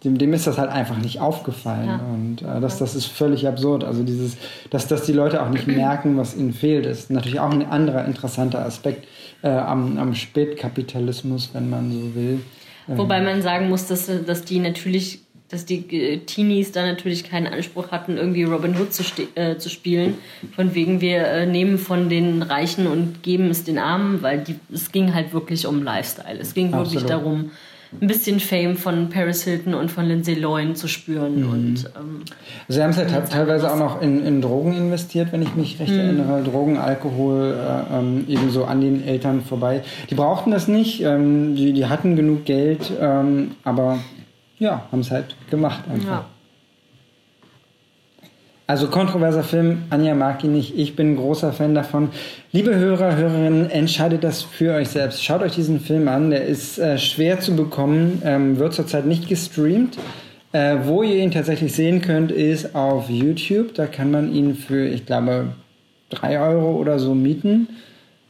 [0.03, 1.87] dem, dem ist das halt einfach nicht aufgefallen.
[1.87, 1.99] Ja.
[2.13, 3.83] Und äh, das, das ist völlig absurd.
[3.83, 4.37] Also dieses,
[4.69, 8.05] dass, dass die Leute auch nicht merken, was ihnen fehlt, ist natürlich auch ein anderer
[8.05, 9.07] interessanter Aspekt
[9.41, 12.39] äh, am, am Spätkapitalismus, wenn man so will.
[12.85, 17.47] Wobei man sagen muss, dass, dass die natürlich, dass die äh, Teenies da natürlich keinen
[17.47, 20.15] Anspruch hatten, irgendwie Robin Hood zu, ste- äh, zu spielen.
[20.55, 24.55] Von wegen, wir äh, nehmen von den Reichen und geben es den Armen, weil die,
[24.73, 26.39] es ging halt wirklich um Lifestyle.
[26.39, 27.09] Es ging wirklich Absolut.
[27.09, 27.51] darum,
[28.01, 31.43] ein bisschen Fame von Paris Hilton und von Lindsay Lohan zu spüren.
[31.43, 31.49] Mhm.
[31.49, 32.21] Und ähm,
[32.67, 35.79] Sie haben es ja te- teilweise auch noch in, in Drogen investiert, wenn ich mich
[35.79, 36.43] recht erinnere.
[36.43, 39.83] Drogen, Alkohol, äh, ähm, ebenso an den Eltern vorbei.
[40.09, 43.99] Die brauchten das nicht, ähm, die, die hatten genug Geld, ähm, aber
[44.59, 46.07] ja, haben es halt gemacht einfach.
[46.07, 46.25] ja.
[48.67, 52.09] Also kontroverser Film, Anja mag ihn nicht, ich bin großer Fan davon.
[52.51, 55.23] Liebe Hörer, Hörerinnen, entscheidet das für euch selbst.
[55.23, 59.29] Schaut euch diesen Film an, der ist äh, schwer zu bekommen, ähm, wird zurzeit nicht
[59.29, 59.99] gestreamt.
[60.51, 63.75] Äh, wo ihr ihn tatsächlich sehen könnt, ist auf YouTube.
[63.75, 65.49] Da kann man ihn für, ich glaube,
[66.09, 67.67] 3 Euro oder so mieten.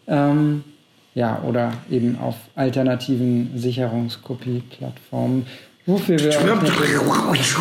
[0.07, 0.65] Ähm,
[1.13, 5.45] ja, oder eben auf alternativen Sicherungskopie-Plattformen.
[5.87, 7.55] Wofür wir, euch natürlich,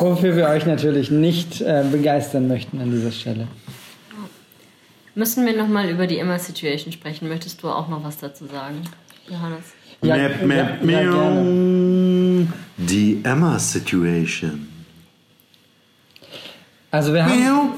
[0.00, 3.48] wofür wir euch natürlich nicht äh, begeistern möchten an dieser Stelle.
[5.14, 7.28] Müssen wir nochmal über die Emma-Situation sprechen?
[7.28, 8.82] Möchtest du auch noch was dazu sagen,
[9.28, 9.64] Johannes?
[10.02, 12.46] Ja, Map, map, ja, ja.
[12.76, 14.68] Die Emma Situation.
[16.90, 17.76] Also wir haben,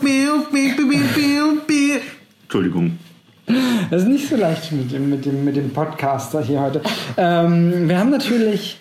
[2.42, 2.98] Entschuldigung.
[3.90, 6.80] das ist nicht so leicht mit dem, mit dem, mit dem Podcaster hier heute.
[7.16, 8.78] Ähm, wir haben natürlich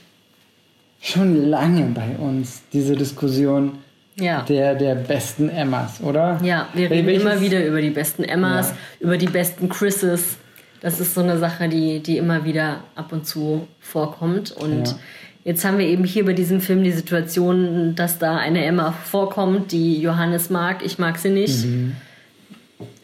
[1.02, 3.80] schon lange bei uns diese Diskussion
[4.20, 4.44] Ja.
[4.44, 6.40] der, der besten Emmas, oder?
[6.44, 8.76] Ja, wir reden welches- immer wieder über die besten Emmas, Ja.
[9.08, 10.38] über die besten Chrises.
[10.82, 14.52] Das ist so eine Sache, die, die immer wieder ab und zu vorkommt.
[14.52, 14.96] Und Ja.
[15.44, 19.72] jetzt haben wir eben hier bei diesem Film die Situation, dass da eine Emma vorkommt,
[19.72, 20.84] die Johannes mag.
[20.84, 21.66] Ich mag sie nicht.
[21.66, 21.96] Mhm.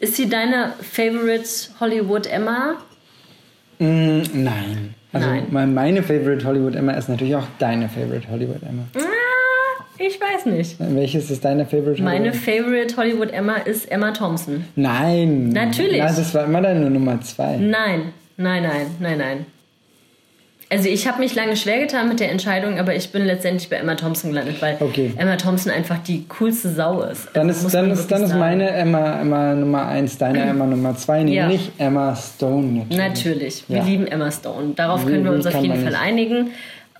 [0.00, 1.48] Ist sie deine Favorite
[1.80, 2.74] Hollywood Emma?
[3.78, 4.94] Mm, nein.
[5.12, 5.46] Also Nein.
[5.50, 8.82] mein- meine Favorite Hollywood Emma ist natürlich auch deine Favorite Hollywood Emma.
[8.94, 10.76] Ah, ich weiß nicht.
[10.78, 12.36] Welches ist deine Favorite Meine Hollywood?
[12.40, 14.64] Favorite Hollywood Emma ist Emma Thompson.
[14.76, 15.48] Nein.
[15.48, 15.98] Natürlich.
[15.98, 17.56] Nein, das war immer deine Nummer zwei.
[17.56, 19.46] Nein, nein, nein, nein, nein.
[20.70, 23.76] Also ich habe mich lange schwer getan mit der Entscheidung, aber ich bin letztendlich bei
[23.76, 25.12] Emma Thompson gelandet, weil Okay.
[25.16, 27.28] Emma Thompson einfach die coolste Sau ist.
[27.32, 30.94] Dann Also ist, dann ist, dann ist meine Emma, Emma Nummer eins, deine Emma Nummer
[30.96, 31.48] zwei, nee, Ja.
[31.48, 32.98] nicht Emma Stone natürlich.
[32.98, 33.84] Natürlich, wir Ja.
[33.84, 34.74] lieben Emma Stone.
[34.76, 36.50] Darauf können wir uns auf jeden Fall einigen.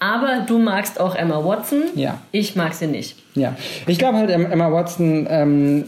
[0.00, 1.82] Aber du magst auch Emma Watson.
[1.94, 2.20] Ja.
[2.32, 3.16] Ich mag sie nicht.
[3.34, 3.54] Ja,
[3.86, 5.84] ich glaube halt, Em- Emma Watson ähm,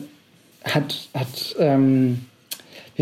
[0.64, 2.26] hat, hat ähm,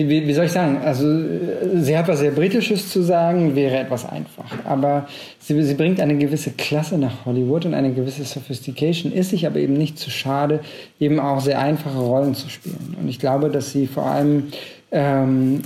[0.07, 3.79] wie, wie, soll ich sagen, also äh, sie hat was sehr Britisches zu sagen, wäre
[3.79, 4.45] etwas einfach.
[4.65, 5.09] Aber
[5.39, 9.59] sie, sie bringt eine gewisse Klasse nach Hollywood und eine gewisse Sophistication, ist sich aber
[9.59, 10.61] eben nicht zu schade,
[11.01, 12.97] eben auch sehr einfache Rollen zu spielen.
[13.01, 14.49] Und ich glaube, dass sie vor allem
[14.93, 15.63] ähm,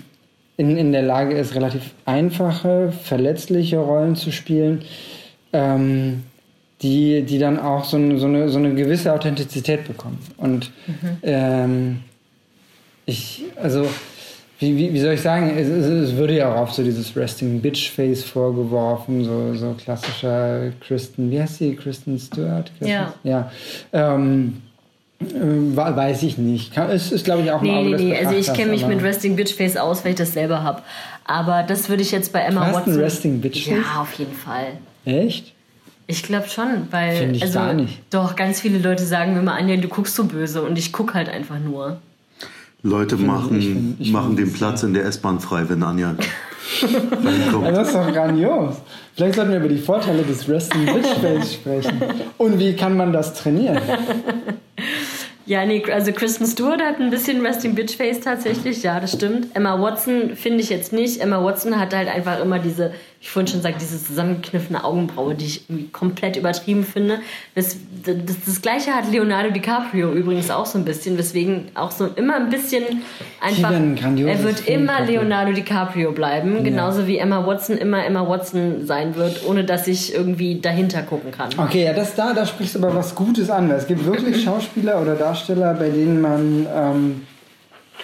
[0.57, 4.83] in, in der Lage ist, relativ einfache, verletzliche Rollen zu spielen.
[5.53, 6.23] Ähm,
[6.83, 10.18] die, die dann auch so eine, so eine, so eine gewisse Authentizität bekommen.
[10.37, 10.73] Und
[11.23, 12.01] ähm,
[13.07, 13.87] ich, also,
[14.62, 17.14] wie, wie, wie soll ich sagen, es, es, es würde ja auch auf so dieses
[17.16, 22.70] Resting Bitch Face vorgeworfen, so, so klassischer Kristen, wie heißt sie, Kristen Stewart?
[22.79, 23.12] Kristen, Ja.
[23.25, 23.51] Ja.
[23.92, 24.62] Ähm,
[25.20, 26.77] äh, weiß ich nicht.
[26.77, 28.16] Es ist, glaube ich, auch ein Nee, Auge nee, nee.
[28.16, 30.83] Also ich kenne mich mit Resting Bitch Face aus, weil ich das selber habe.
[31.25, 33.03] Aber das würde ich jetzt bei Emma Du hast ein Watson.
[33.03, 33.77] Resting Bitch Face?
[33.79, 34.79] Ja, auf jeden Fall.
[35.05, 35.53] Echt?
[36.09, 38.01] Ich glaube schon, weil Finde ich also gar nicht.
[38.11, 41.14] doch ganz viele Leute sagen mir immer Anja, du guckst so böse und ich guck
[41.14, 41.98] halt einfach nur.
[42.83, 46.14] Leute machen, ich find- ich machen den Platz in der S-Bahn frei, wenn Anja
[46.83, 47.68] reinkommt.
[47.77, 48.77] Das ist doch grandios.
[49.14, 52.01] Vielleicht sollten wir über die Vorteile des Resting Bitch Face sprechen.
[52.38, 53.79] Und wie kann man das trainieren?
[55.45, 59.49] Ja, nee, also Kristen Stewart hat ein bisschen Resting Bitch Face tatsächlich, ja, das stimmt.
[59.55, 61.21] Emma Watson finde ich jetzt nicht.
[61.21, 65.44] Emma Watson hat halt einfach immer diese, ich vorhin schon sagte, diese zusammengekniffene Augenbraue, die
[65.44, 67.20] ich irgendwie komplett übertrieben finde.
[67.54, 72.08] Das, das, das gleiche hat Leonardo DiCaprio übrigens auch so ein bisschen, weswegen auch so
[72.16, 72.82] immer ein bisschen
[73.40, 73.70] einfach.
[73.70, 75.02] Ein Er wird Film, immer.
[75.02, 80.12] Leonardo DiCaprio bleiben, genauso wie Emma Watson immer Emma Watson sein wird, ohne dass ich
[80.12, 81.50] irgendwie dahinter gucken kann.
[81.56, 83.70] Okay, ja, das da, da sprichst du aber was Gutes an.
[83.70, 87.22] Es gibt wirklich Schauspieler oder Darsteller, bei denen man ähm,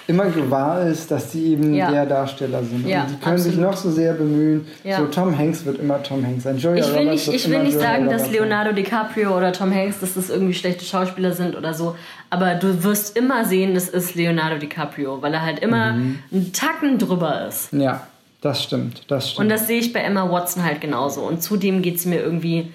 [0.08, 1.90] immer gewahr ist, dass sie eben Ja.
[1.90, 2.88] der Darsteller sind.
[2.88, 3.70] Ja, und die können sich absolut.
[3.70, 4.66] noch so sehr bemühen.
[4.82, 4.96] Ja.
[4.98, 6.58] So Tom Hanks wird immer Tom Hanks sein.
[6.58, 8.32] Julia Ich will Roberts nicht, ich will nicht Julia sagen, dass Roberts sein.
[8.32, 11.94] Leonardo DiCaprio oder Tom Hanks, dass das irgendwie schlechte Schauspieler sind oder so.
[12.30, 16.18] Aber du wirst immer sehen, das ist Leonardo DiCaprio, weil er halt immer Mhm.
[16.32, 17.72] einen Tacken drüber ist.
[17.72, 18.06] Ja,
[18.40, 19.44] das stimmt, das stimmt.
[19.44, 21.20] Und das sehe ich bei Emma Watson halt genauso.
[21.22, 22.72] Und zudem geht es mir irgendwie.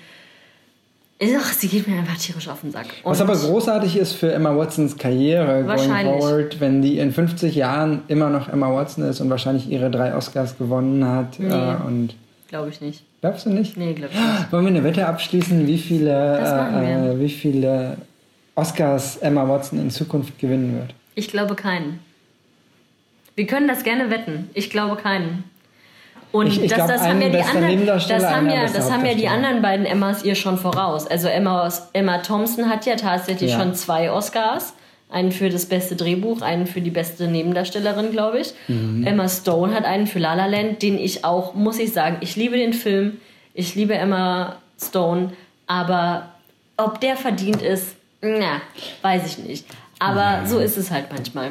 [1.38, 2.88] Ach, sie geht mir einfach tierisch auf den Sack.
[3.04, 7.56] Und Was aber großartig ist für Emma Watsons Karriere going forward, wenn die in 50
[7.56, 11.40] Jahren immer noch Emma Watson ist und wahrscheinlich ihre drei Oscars gewonnen hat.
[11.40, 11.48] Nee.
[11.54, 12.16] Äh, und
[12.48, 13.04] Glaube ich nicht.
[13.22, 13.78] glaubst du nicht?
[13.78, 14.48] Nee, glaube ich nicht.
[14.52, 17.14] Wollen wir eine Wette abschließen, wie viele, wir.
[17.16, 17.98] äh, wie viele
[18.56, 20.94] Oscars Emma Watson in Zukunft gewinnen wird?
[21.16, 22.00] Ich glaube keinen.
[23.36, 24.50] Wir können das gerne wetten.
[24.54, 25.44] Ich glaube keinen.
[26.34, 29.06] Und Ich- ich das, glaub, das haben ja die anderen, das haben ja, das haben
[29.06, 31.06] ja die anderen beiden Emmas ihr schon voraus.
[31.08, 33.60] Also Emma, Emma Thompson hat ja tatsächlich Ja.
[33.60, 34.74] schon zwei Oscars.
[35.12, 38.56] Einen für das beste Drehbuch, einen für die beste Nebendarstellerin, glaube ich.
[38.68, 39.06] Mhm.
[39.06, 42.36] Emma Stone hat einen für La La Land, den ich auch, muss ich sagen, ich
[42.36, 43.20] liebe den Film,
[43.54, 45.34] ich liebe Emma Stone,
[45.68, 46.30] aber
[46.78, 48.60] ob der verdient ist, na,
[49.04, 49.66] weiß ich nicht.
[50.00, 51.50] Aber so ist es halt manchmal.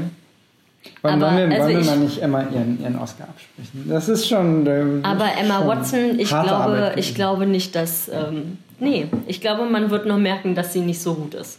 [1.02, 3.88] Wollen, Aber, wollen, wir, also wollen wir ich- mal nicht Emma ihren, ihren Oscar absprechen?
[3.88, 4.66] Das ist schon.
[4.66, 8.08] äh, Aber Emma schon Watson, ich glaube, Arbeit ich glaube nicht, dass.
[8.08, 11.58] Ähm, nee, ich glaube, man wird noch merken, dass sie nicht so gut ist.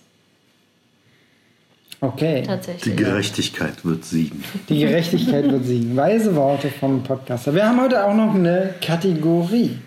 [2.01, 2.41] Okay.
[2.41, 2.95] Die Tatsächlich.
[2.97, 4.43] Gerechtigkeit wird siegen.
[4.67, 5.95] Die Gerechtigkeit wird siegen.
[5.95, 7.55] Weise Worte vom Podcaster.
[7.55, 9.77] Wir haben heute auch noch eine Kategorie.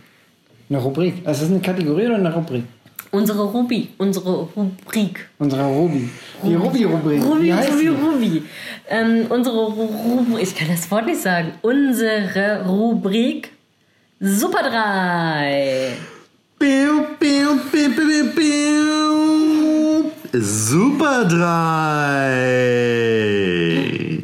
[0.71, 1.15] Eine Rubrik.
[1.25, 2.65] Es ist eine Kategorie oder eine Rubrik?
[3.11, 5.29] Unsere Ruby, unsere Rubrik.
[5.39, 6.09] Unsere Ruby.
[6.43, 7.23] Die Ruby-Rubrik.
[7.25, 7.89] Ruby, Ruby?
[7.89, 8.43] Ruby.
[8.89, 11.53] Ähm, unsere Rubrik, ich kann das Wort nicht sagen.
[11.63, 13.51] Unsere Rubrik
[14.19, 15.93] Super 3.
[16.59, 20.11] Biu, biu, biu, biu, biu.
[20.33, 24.23] Super 3.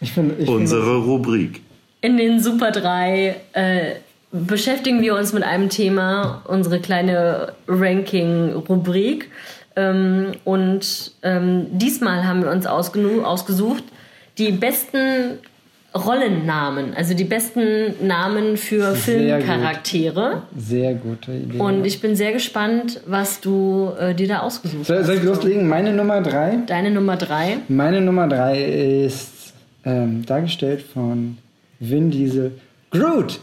[0.00, 1.62] Ich finde, ich Unsere Rubrik.
[2.00, 3.94] In den Super 3 äh,
[4.34, 9.30] beschäftigen wir uns mit einem Thema, unsere kleine Ranking-Rubrik.
[9.76, 13.84] Ähm, und ähm, diesmal haben wir uns ausgesucht
[14.38, 15.38] die besten
[15.94, 19.46] Rollennamen, also die besten Namen für Sehr gut.
[19.46, 20.42] Filmcharaktere.
[20.56, 21.58] sehr gute Idee.
[21.58, 25.06] Und ich bin sehr gespannt, was du äh, dir da ausgesucht soll, hast.
[25.06, 25.68] soll ich loslegen?
[25.68, 26.58] Meine Nummer drei.
[26.66, 27.58] Deine Nummer 3.
[27.68, 28.60] Meine Nummer drei
[29.04, 31.38] ist ähm, dargestellt von
[31.78, 32.58] Vin Diesel.
[32.90, 33.38] Groot.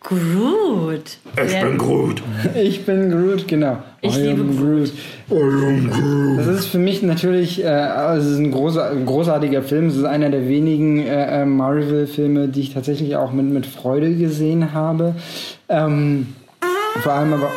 [0.00, 1.18] Groot.
[1.44, 1.64] Ich Ja.
[1.64, 2.22] bin gut.
[2.54, 3.82] Ich bin Groot, genau.
[4.00, 4.92] Ich I liebe am Groot.
[6.38, 9.86] Das ist für mich natürlich, äh, also es ist ein, großer, ein großartiger Film.
[9.88, 14.14] Es ist einer der wenigen äh, äh, Marvel-Filme, die ich tatsächlich auch mit, mit Freude
[14.14, 15.16] gesehen habe.
[15.68, 16.28] Ähm,
[17.02, 17.50] vor allem aber.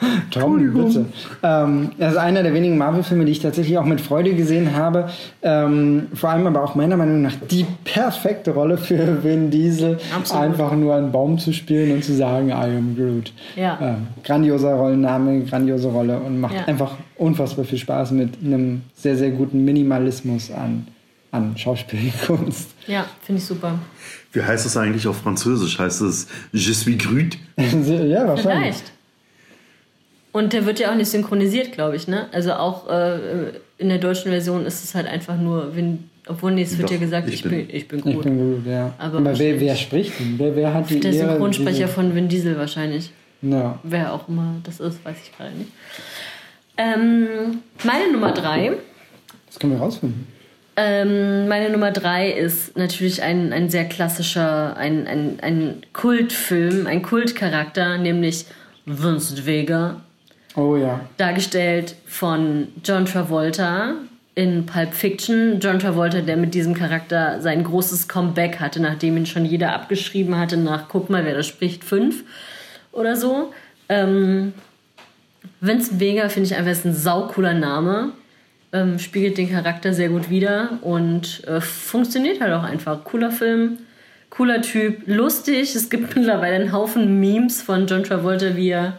[0.30, 1.06] Tom, bitte.
[1.42, 5.08] Ähm, das ist einer der wenigen Marvel-Filme, die ich tatsächlich auch mit Freude gesehen habe.
[5.42, 9.98] Ähm, vor allem aber auch meiner Meinung nach die perfekte Rolle für Vin Diesel.
[10.16, 10.42] Absolut.
[10.44, 13.32] Einfach nur einen Baum zu spielen und zu sagen, I am Groot.
[13.56, 13.78] Ja.
[13.80, 16.64] Ähm, grandioser Rollenname, grandiose Rolle und macht Ja.
[16.66, 20.86] einfach unfassbar viel Spaß mit einem sehr, sehr guten Minimalismus an,
[21.30, 22.70] an Schauspielkunst.
[22.86, 23.74] Ja, finde ich super.
[24.32, 25.78] Wie heißt es eigentlich auf Französisch?
[25.78, 27.36] Heißt es Je suis Groot?
[27.56, 28.76] ja, wahrscheinlich.
[28.76, 28.92] Vielleicht.
[30.32, 32.26] Und der wird ja auch nicht synchronisiert, glaube ich, ne?
[32.32, 33.18] Also auch äh,
[33.78, 36.94] in der deutschen Version ist es halt einfach nur, wenn, obwohl nee, es wird Doch,
[36.94, 38.22] ja gesagt, ich ich, bin- bin, ich bin Ich gut.
[38.22, 38.94] bin Groot, ja.
[38.98, 40.34] Aber Aber, wer, wer spricht denn?
[40.38, 43.10] Wer, wer hat die Der Synchronsprecher von Vin Diesel wahrscheinlich.
[43.42, 43.78] Ja.
[43.82, 45.70] Wer auch immer das ist, weiß ich gerade nicht.
[46.76, 48.72] Ähm, meine Nummer drei.
[49.46, 50.26] Das können wir rausfinden.
[50.76, 57.02] Ähm, meine Nummer drei ist natürlich ein, ein sehr klassischer, ein, ein, ein Kultfilm, ein
[57.02, 58.46] Kultcharakter, nämlich
[58.86, 60.00] Vincent Vega.
[60.56, 61.00] Oh ja.
[61.16, 63.94] dargestellt von John Travolta
[64.34, 65.60] in Pulp Fiction.
[65.60, 70.38] John Travolta, der mit diesem Charakter sein großes Comeback hatte, nachdem ihn schon jeder abgeschrieben
[70.38, 72.24] hatte nach, guck mal, wer das spricht, fünf
[72.92, 73.52] oder so.
[73.88, 74.52] Ähm,
[75.60, 78.12] Vincent Vega finde ich einfach ist ein saucooler Name.
[78.72, 83.02] Ähm, spiegelt den Charakter sehr gut wider und äh, funktioniert halt auch einfach.
[83.04, 83.78] Cooler Film,
[84.30, 85.74] cooler Typ, lustig.
[85.74, 88.98] Es gibt mittlerweile einen Haufen Memes von John Travolta, wie er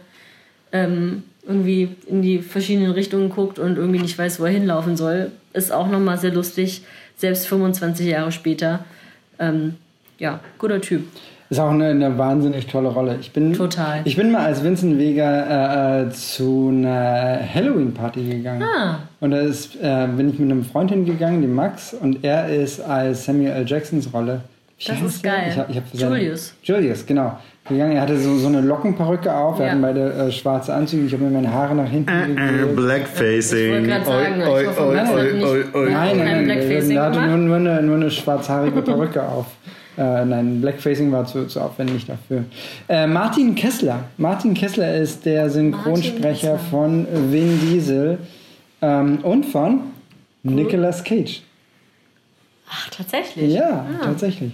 [0.73, 5.31] ähm, irgendwie in die verschiedenen Richtungen guckt und irgendwie nicht weiß, wo er hinlaufen soll.
[5.53, 6.83] Ist auch nochmal sehr lustig,
[7.17, 8.85] selbst 25 Jahre später.
[9.39, 9.75] Ähm,
[10.19, 11.03] ja, guter Typ.
[11.49, 13.17] Ist auch eine, eine wahnsinnig tolle Rolle.
[13.19, 14.01] Ich bin, Total.
[14.05, 18.63] Ich bin mal als Vincent Vega äh, zu einer Halloween-Party gegangen.
[18.63, 18.99] Ah.
[19.19, 22.79] Und da ist, äh, bin ich mit einem Freund hingegangen, dem Max, und er ist
[22.79, 23.65] als Samuel L.
[23.67, 24.41] Jacksons Rolle.
[24.79, 25.47] Wie Das ist geil.
[25.49, 26.53] Ich hab, ich hab Julius.
[26.63, 27.37] Julius, genau.
[27.69, 27.91] Gegangen.
[27.95, 29.71] Er hatte so, so eine Lockenperücke auf, wir Ja.
[29.71, 31.05] hatten beide äh, schwarze Anzüge.
[31.05, 32.75] Ich habe mir meine Haare nach hinten Äh, äh, gegelt.
[32.75, 33.59] Blackfacing.
[33.65, 35.91] Ich wollte gerade sagen, Oi, ich hoffe, oi, Max hat oi, nicht- oi, oi.
[35.91, 39.45] Nein, nein, nein, er hatte nur, nur, eine, nur eine schwarzhaarige Perücke auf.
[39.97, 42.45] Äh, nein, Blackfacing war zu, zu aufwendig dafür.
[42.89, 44.05] Äh, Martin Kessler.
[44.17, 48.17] Martin Kessler ist der Synchronsprecher von Vin Diesel
[48.81, 49.81] ähm, und von
[50.43, 51.43] Nicolas Cage.
[52.69, 53.53] Ach, tatsächlich?
[53.53, 54.05] Ja, Ah.
[54.05, 54.53] tatsächlich.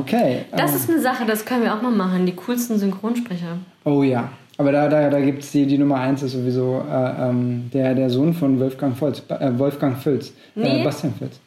[0.00, 0.44] Okay.
[0.52, 2.26] Das ähm, ist eine Sache, das können wir auch mal machen.
[2.26, 3.58] Die coolsten Synchronsprecher.
[3.84, 4.30] oh ja.
[4.58, 7.94] Aber da, da, da gibt es die, die Nummer eins ist sowieso äh, ähm, der,
[7.94, 9.22] der Sohn von Wolfgang Völz.
[9.28, 10.32] Äh, Wolfgang Völz.
[10.54, 10.82] Nee.
[10.82, 11.40] Äh, Bastian Völz.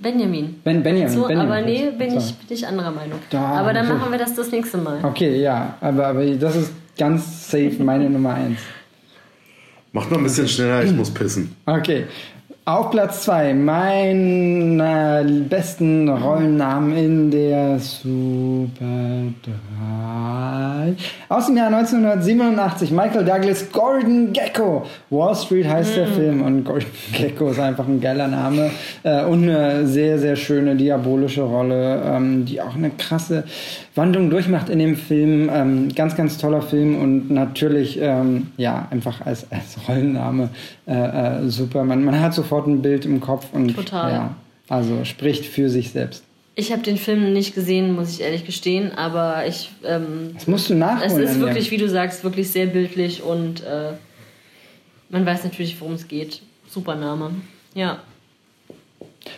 [0.00, 0.60] Benjamin.
[0.62, 1.12] Ben, Benjamin.
[1.12, 2.22] So, Benjamin aber nee, bin Sorry.
[2.22, 3.18] ich, bin ich anderer Meinung.
[3.30, 3.94] Da, aber dann okay.
[3.94, 4.98] machen wir das das nächste Mal.
[5.02, 8.58] Okay, ja, aber, aber das ist ganz safe meine Nummer eins.
[9.92, 11.56] Macht mal ein bisschen schneller, ich muss pissen.
[11.66, 12.04] Okay.
[12.64, 19.32] Auf Platz 2 meiner besten Rollennamen in der Super
[19.80, 20.94] 3.
[21.28, 22.92] Aus dem Jahr 1987.
[22.92, 24.86] Michael Douglas, Gordon Gecko.
[25.10, 28.70] Wall Street heißt der Film und Gordon Gecko ist einfach ein geiler Name.
[29.02, 33.42] Äh, und eine sehr, sehr schöne diabolische Rolle, ähm, die auch eine krasse
[33.94, 35.50] Wandlung durchmacht in dem Film.
[35.52, 40.48] Ähm, ganz, ganz toller Film und natürlich, ähm, ja, einfach als, als Rollenname
[40.86, 40.92] äh,
[41.44, 41.84] äh, super.
[41.84, 44.12] Man, man hat sofort ein Bild im Kopf und Total.
[44.12, 44.34] ja,
[44.68, 46.24] also spricht für sich selbst.
[46.54, 49.70] Ich habe den Film nicht gesehen, muss ich ehrlich gestehen, aber ich.
[49.84, 51.22] Ähm, Das musst du nachholen.
[51.22, 53.92] es ist wirklich, wie du sagst, wirklich sehr bildlich und äh,
[55.10, 56.42] man weiß natürlich, worum es geht.
[56.68, 57.30] Super Name.
[57.74, 57.98] Ja,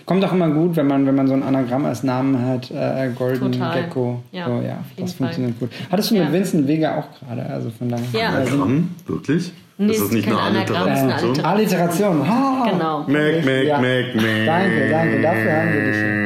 [0.07, 3.11] Kommt auch immer gut, wenn man, wenn man so ein Anagramm als Namen hat, äh,
[3.16, 3.82] Golden Total.
[3.82, 4.22] Gecko.
[4.32, 5.18] Ja, so, ja das Fall.
[5.28, 5.70] funktioniert gut.
[5.91, 6.32] Hattest du mit Ja.
[6.32, 8.05] Vincent Vega auch gerade, also von daher.
[8.12, 8.28] Ja.
[8.30, 8.91] Anagramm?
[9.07, 9.53] Wirklich?
[9.76, 11.11] Nee, ist das ist nicht eine ist eine Alliteration?
[11.11, 11.45] Alliteration.
[11.45, 12.28] Alliteration.
[12.28, 12.68] Ha!
[12.70, 12.99] genau.
[13.01, 13.78] Mac, Mac, Ja.
[13.78, 14.47] Mac, Mac.
[14.47, 16.24] Danke, danke, dafür haben wir dich.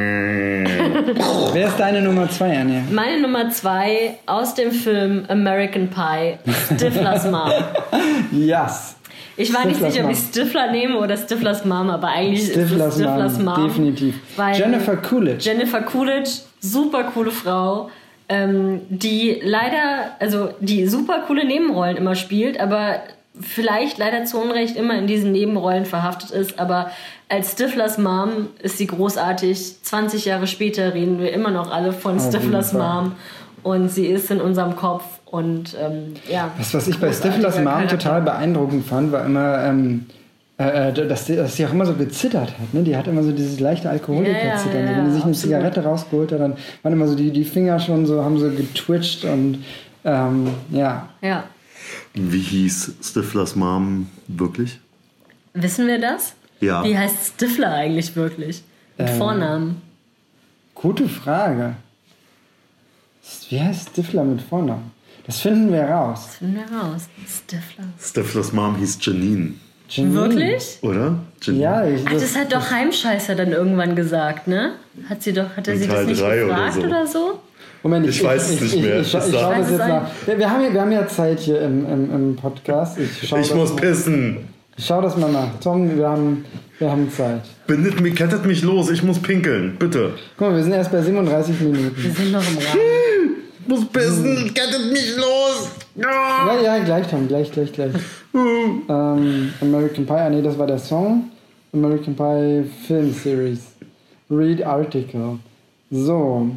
[1.53, 2.81] Wer ist deine Nummer zwei, Anja?
[2.91, 6.37] Meine Nummer zwei aus dem Film American Pie,
[6.75, 7.49] Stiflers Mom.
[8.31, 8.95] Yes.
[9.39, 12.95] Ich war nicht Stiflers sicher, ob ich Stifler nehme oder Stiflers Mom, aber eigentlich Stiflers
[12.95, 13.67] ist es Stiflers Mom, Mom.
[13.67, 14.15] definitiv.
[14.53, 15.43] Jennifer Coolidge.
[15.43, 16.29] Jennifer Coolidge,
[16.59, 17.89] super coole Frau,
[18.27, 22.99] ähm, die leider, also die super coole Nebenrollen immer spielt, aber
[23.39, 26.91] vielleicht leider zu Unrecht immer in diesen Nebenrollen verhaftet ist, aber
[27.29, 29.83] als Stiflers Mom ist sie großartig.
[29.83, 32.73] 20 Jahre später reden wir immer noch alle von jeden Stiflers.
[32.73, 33.13] Mom
[33.63, 36.51] und sie ist in unserem Kopf und ähm, ja.
[36.57, 40.05] Was, was ich bei Stiflers Mom total beeindruckend fand, war immer, ähm,
[40.57, 42.73] äh, äh, dass, sie, dass sie auch immer so gezittert hat.
[42.73, 42.83] Ne?
[42.83, 44.85] Die hat immer so dieses leichte Alkoholiker-Zittern.
[44.85, 45.37] Ja, ja, so, wenn sie sich eine absolut.
[45.37, 49.23] Zigarette rausgeholt hat, dann waren immer so die, die Finger schon so, haben so getwitcht
[49.25, 49.63] und
[50.03, 51.09] ähm, ja.
[51.21, 51.43] Ja.
[52.13, 54.79] Wie hieß Stiflers Mom wirklich?
[55.53, 56.33] Wissen wir das?
[56.59, 56.83] Ja.
[56.83, 58.63] Wie heißt Stifler eigentlich wirklich?
[58.97, 59.81] Mit Ähm, Vornamen.
[60.75, 61.75] Gute Frage.
[63.49, 64.91] Wie heißt Stifler mit Vornamen?
[65.29, 66.37] Das finden wir raus.
[66.39, 67.07] Finden wir raus.
[67.27, 67.83] Stifler.
[68.01, 69.51] Stiflers Mom hieß Janine,
[69.87, 70.15] Janine.
[70.15, 70.79] Wirklich?
[70.81, 71.19] oder?
[71.43, 71.63] Janine.
[71.63, 74.71] Ja, ich, Ach, das hat doch Heimscheißer dann irgendwann gesagt, ne?
[75.07, 76.81] Hat sie doch, hat er sie das Teil nicht drei oder gefragt so.
[76.81, 77.39] oder so?
[77.83, 79.01] Moment, Ich weiß es nicht mehr.
[79.01, 80.07] Ich, ich, ich, Das ich schaue das jetzt nach.
[80.25, 82.97] Wir, haben ja, wir haben ja Zeit hier im, im, im Podcast.
[82.97, 84.37] Ich, Ich das muss mal- pissen.
[84.77, 85.59] Ich schau das mal nach.
[85.61, 86.43] Tom, wir haben,
[86.79, 87.41] wir haben Zeit.
[87.67, 90.13] Bindet mich, kettet mich los, ich muss pinkeln, bitte.
[90.37, 91.93] Guck mal, wir sind erst bei 37 Minuten.
[91.95, 93.35] Wir sind noch im Rahmen.
[93.69, 95.69] Ich muss pissen, kettet mich los.
[95.93, 96.55] Ja.
[96.55, 97.91] Ja, ja, gleich, Tom, gleich, gleich, gleich.
[98.33, 101.29] ähm, American Pie, ah nee, das war der Song.
[101.71, 103.59] American Pie Film Series.
[104.31, 105.37] Read Article.
[105.91, 106.49] So.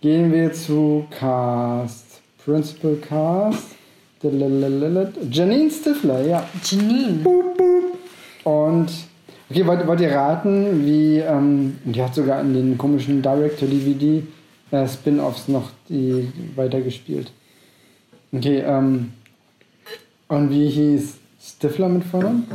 [0.00, 2.20] Gehen wir zu Cast.
[2.44, 3.76] Principal Cast.
[4.20, 6.44] Janine Stifler, ja.
[6.64, 7.20] Janine.
[8.42, 8.90] Und
[9.48, 14.24] okay, wollt, wollt ihr raten, wie ähm, die hat sogar in den komischen Director-DVD
[14.70, 17.32] äh, Spin-offs noch die weitergespielt.
[18.32, 19.12] Okay, ähm,
[20.28, 22.46] und wie hieß Stifler mit Vornamen?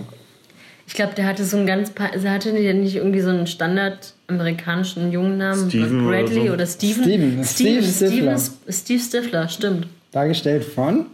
[0.85, 4.13] Ich glaube, der hatte so einen ganz, also hatte der nicht irgendwie so einen Standard
[4.27, 5.69] amerikanischen Jungnamen?
[5.69, 6.53] Steven oder Bradley so.
[6.53, 7.03] oder Steven?
[7.03, 8.37] Steven, Steve, Steve Stifler.
[8.37, 9.87] Steven, Steve Stifler, stimmt.
[10.11, 11.07] Dargestellt von?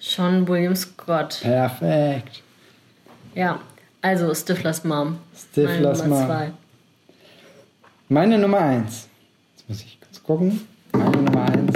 [0.00, 1.38] Sean William Scott.
[1.42, 2.42] Perfekt.
[3.34, 3.60] Ja,
[4.02, 5.18] also Stiflers Mom.
[5.36, 6.26] Stiflers Meine Nummer Mom.
[6.26, 6.52] zwei.
[8.08, 9.08] Meine Nummer 1.
[9.56, 10.60] Jetzt muss ich gucken.
[10.92, 11.70] Meine Nummer 1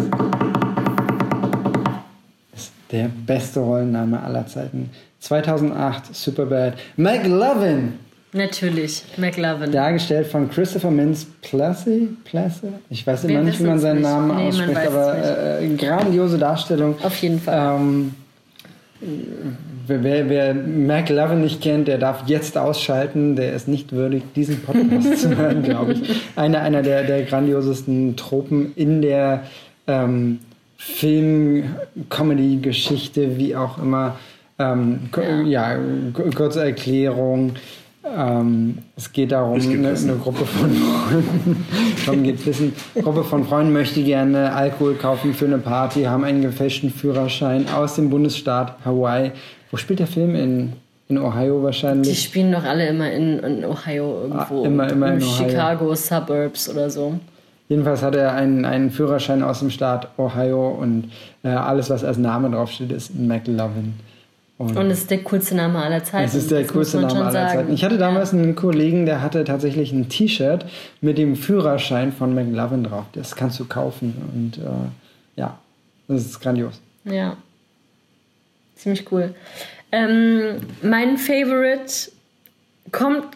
[2.55, 4.91] ist Der beste Rollenname aller Zeiten.
[5.21, 6.75] 2008, Superbad.
[6.97, 7.95] McLovin,
[8.33, 9.71] Natürlich, McLovin.
[9.73, 12.09] dargestellt von Christopher Mintz Plasse.
[12.25, 12.73] Plasse?
[12.89, 14.05] Ich weiß immer Wir nicht, wie man seinen nicht.
[14.05, 15.15] Namen Nee, ausspricht, aber
[15.61, 15.83] nicht.
[15.83, 16.95] äh, grandiose Darstellung.
[17.03, 17.77] Auf jeden Fall.
[17.81, 18.15] Ähm,
[19.87, 23.37] wer, wer, wer McLovin nicht kennt, der darf jetzt ausschalten.
[23.37, 26.03] Der ist nicht würdig, diesen Podcast zu hören, glaube ich.
[26.37, 29.45] Einer, einer der, der grandiosesten Tropen in der
[29.87, 30.39] ähm,
[30.77, 34.17] Film-Comedy-Geschichte, wie auch immer.
[34.59, 35.09] Ähm,
[35.47, 37.53] ja, k- kurze Erklärung.
[38.03, 41.67] Ähm, es geht darum, eine, eine Gruppe von Freunden,
[42.07, 46.41] Tom geht wissen, Gruppe von Freunden möchte gerne Alkohol kaufen für eine Party, haben einen
[46.41, 49.33] gefälschten Führerschein aus dem Bundesstaat Hawaii.
[49.71, 50.35] Wo spielt der Film?
[50.35, 50.73] In,
[51.09, 52.09] in Ohio wahrscheinlich.
[52.09, 54.63] Die spielen doch alle immer in, in Ohio irgendwo.
[54.63, 55.49] Ah, immer- immer in in Ohio.
[55.51, 57.19] Chicago Suburbs oder so.
[57.69, 61.11] Jedenfalls hat er einen, einen Führerschein aus dem Staat Ohio und
[61.45, 63.95] äh, alles, was als Name draufsteht, ist McLovin.
[64.61, 66.27] Und es ist der coolste Name aller Zeiten.
[66.27, 67.59] Es ist der das coolste Name aller sagen.
[67.61, 67.73] Zeiten.
[67.73, 70.67] Ich hatte damals einen Kollegen, der hatte tatsächlich ein T-Shirt
[71.01, 73.07] mit dem Führerschein von McLovin drauf.
[73.13, 74.15] Das kannst du kaufen.
[74.35, 75.59] Und äh, ja,
[76.09, 76.79] das ist grandios.
[77.05, 77.39] Ja.
[78.77, 79.35] Ziemlich cool.
[79.93, 82.11] Ähm, mein Favorite
[82.93, 83.29] kommt,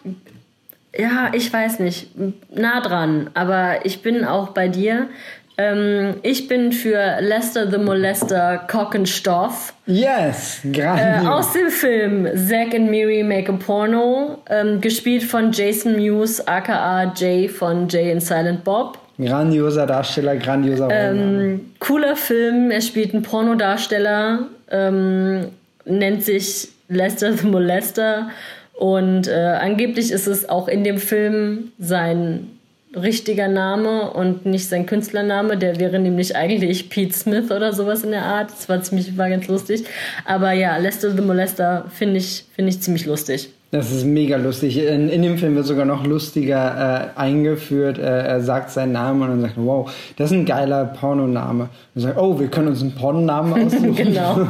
[0.95, 2.09] ja, ich weiß nicht,
[2.55, 5.09] nah dran, aber ich bin auch bei dir.
[5.57, 9.73] Ähm, ich bin für Lester the Molester Cockenstoff.
[9.85, 11.27] Yes, Äh, grandios.
[11.27, 17.13] aus dem Film Zack and Miri Make a Porno, ähm, gespielt von Jason Mewes, aka
[17.15, 18.97] Jay von Jay and Silent Bob.
[19.17, 20.89] Grandioser Darsteller, grandioser.
[20.91, 24.39] Ähm, cooler Film, er spielt einen Pornodarsteller,
[24.71, 25.47] ähm,
[25.85, 28.29] nennt sich Lester the Molester
[28.73, 32.49] und äh, angeblich ist es auch in dem Film sein
[32.95, 38.11] richtiger Name und nicht sein Künstlername, der wäre nämlich eigentlich Pete Smith oder sowas in
[38.11, 38.51] der Art.
[38.51, 39.85] Das war ziemlich, war ganz lustig.
[40.25, 43.49] Aber ja, Lester the Molester finde ich, finde ich ziemlich lustig.
[43.75, 44.77] Das ist mega lustig.
[44.77, 47.97] In, in dem Film wird sogar noch lustiger äh, eingeführt.
[47.97, 51.67] Äh, er sagt seinen Namen und dann sagt, er, wow, das ist ein geiler Pornoname.
[51.93, 53.93] Und sagt, oh, wir können uns einen Pornonamen aussuchen.
[53.93, 54.37] Genau.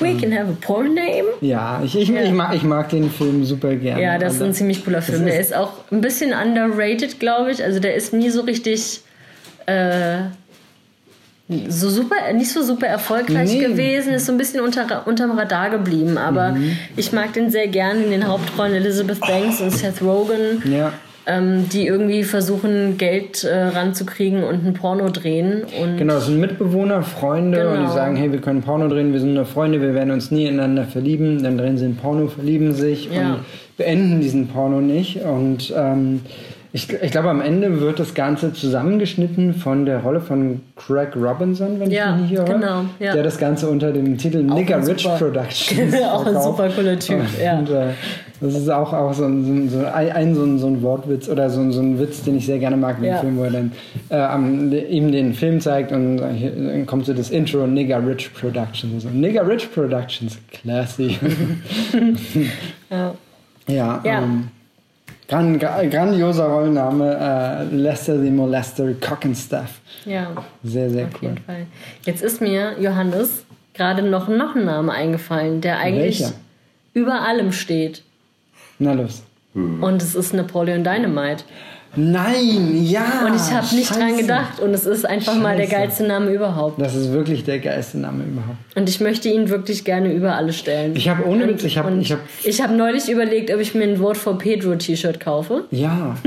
[0.00, 1.24] We can have a porn name.
[1.40, 4.02] Ja, ich, ich, ich, mag, ich mag den Film super gerne.
[4.02, 5.24] Ja, das ist ein ziemlich cooler Film.
[5.24, 7.64] Der ist auch ein bisschen underrated, glaube ich.
[7.64, 9.00] Also der ist nie so richtig
[9.64, 10.24] äh,
[11.68, 13.58] so super, nicht so super erfolgreich Nee.
[13.60, 16.18] gewesen, ist so ein bisschen unter, unterm Radar geblieben.
[16.18, 16.76] Aber Mhm.
[16.96, 20.92] ich mag den sehr gerne in den Hauptrollen Elizabeth Banks und Seth Rogen, ja.
[21.26, 25.62] ähm, die irgendwie versuchen, Geld äh, ranzukriegen und ein Porno drehen.
[25.80, 27.94] Und Genau, das sind Mitbewohner, Freunde und die Genau.
[27.94, 30.84] sagen, hey, wir können Porno drehen, wir sind nur Freunde, wir werden uns nie ineinander
[30.84, 31.42] verlieben.
[31.42, 33.34] Dann drehen sie ein Porno, verlieben sich Ja.
[33.34, 33.36] und
[33.76, 35.22] beenden diesen Porno nicht.
[35.22, 36.20] Und ähm,
[36.74, 41.78] ich, ich glaube, am Ende wird das Ganze zusammengeschnitten von der Rolle von Craig Robinson,
[41.78, 42.58] wenn Ja, ich mich nicht irre.
[42.58, 43.12] genau, ja.
[43.12, 46.98] Der das Ganze unter dem Titel Nigger ein Rich super- Productions Auch ein super cooler
[46.98, 47.58] Typ, ja.
[47.58, 47.88] Und, äh,
[48.40, 51.60] das ist auch, auch so, ein, so, ein, so, ein, so ein Wortwitz oder so,
[51.60, 53.18] ein- so ein Witz, den ich sehr gerne mag in dem Ja.
[53.20, 57.30] Film, wo er dann äh, ihm den Film zeigt und äh, dann kommt so das
[57.30, 59.02] Intro Nigger Rich Productions.
[59.02, 61.18] So, Nigger Rich Productions, classy.
[62.90, 63.14] Ja.
[63.68, 64.22] ja, Ja.
[64.22, 64.48] Ähm,
[65.32, 69.80] gran, gra- grandioser Rollenname, äh, Lester the Molester Cockenstaff.
[70.04, 70.30] ja.
[70.62, 71.28] Sehr, sehr Auf cool.
[71.30, 71.66] jeden Fall.
[72.04, 76.34] Jetzt ist mir, Johannes, gerade noch, noch ein Name eingefallen, der eigentlich Welcher?
[76.94, 78.02] über allem steht.
[78.78, 79.22] Na los.
[79.54, 81.44] Und es ist Napoleon Dynamite.
[81.94, 83.26] Nein, ja.
[83.26, 84.22] Und ich habe nicht dran Scheiße.
[84.22, 84.60] gedacht.
[84.60, 85.76] Und es ist einfach mal der Scheiße.
[85.76, 86.80] geilste Name überhaupt.
[86.80, 88.56] Das ist wirklich der geilste Name überhaupt.
[88.74, 90.96] Und ich möchte ihn wirklich gerne über alle stellen.
[90.96, 93.84] Ich habe ohne Witz, ich habe ich hab, ich hab neulich überlegt, ob ich mir
[93.84, 96.16] ein Wort for Pedro T-Shirt kaufe, ja.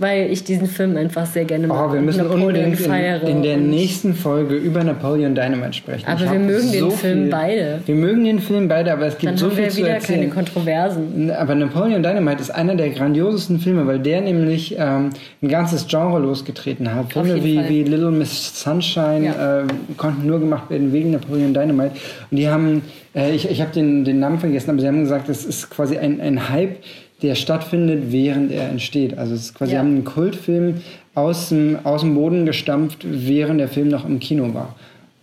[0.00, 1.88] weil ich diesen Film einfach sehr gerne mag.
[1.88, 6.06] Oh, wir müssen Napoleon unbedingt in, feiere in der nächsten Folge über Napoleon Dynamite sprechen.
[6.08, 7.80] Aber Ich wir mögen den so Film viel- beide.
[7.86, 9.88] Wir mögen den Film beide, aber es gibt Dann so haben viel wir zu wieder
[9.90, 10.20] erzählen.
[10.20, 11.30] keine Kontroversen.
[11.30, 15.10] Aber Napoleon Dynamite ist einer der grandiosesten Filme, weil der nämlich ähm,
[15.42, 17.12] ein ganzes Genre losgetreten hat.
[17.12, 17.68] Filme wie, Fall.
[17.68, 19.60] wie Little Miss Sunshine Ja.
[19.60, 19.64] äh,
[19.96, 21.92] konnten nur gemacht werden wegen Napoleon Dynamite.
[22.30, 22.82] Und die haben,
[23.14, 25.98] äh, ich, ich habe den, den Namen vergessen, aber sie haben gesagt, es ist quasi
[25.98, 26.76] ein, ein Hype,
[27.22, 29.18] der stattfindet, während er entsteht.
[29.18, 29.80] Also es ist quasi, Ja.
[29.80, 30.76] haben einen Kultfilm
[31.14, 34.74] aus dem, aus dem Boden gestampft, während der Film noch im Kino war.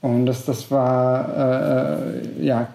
[0.02, 1.98] Und das, das war
[2.40, 2.68] äh, ja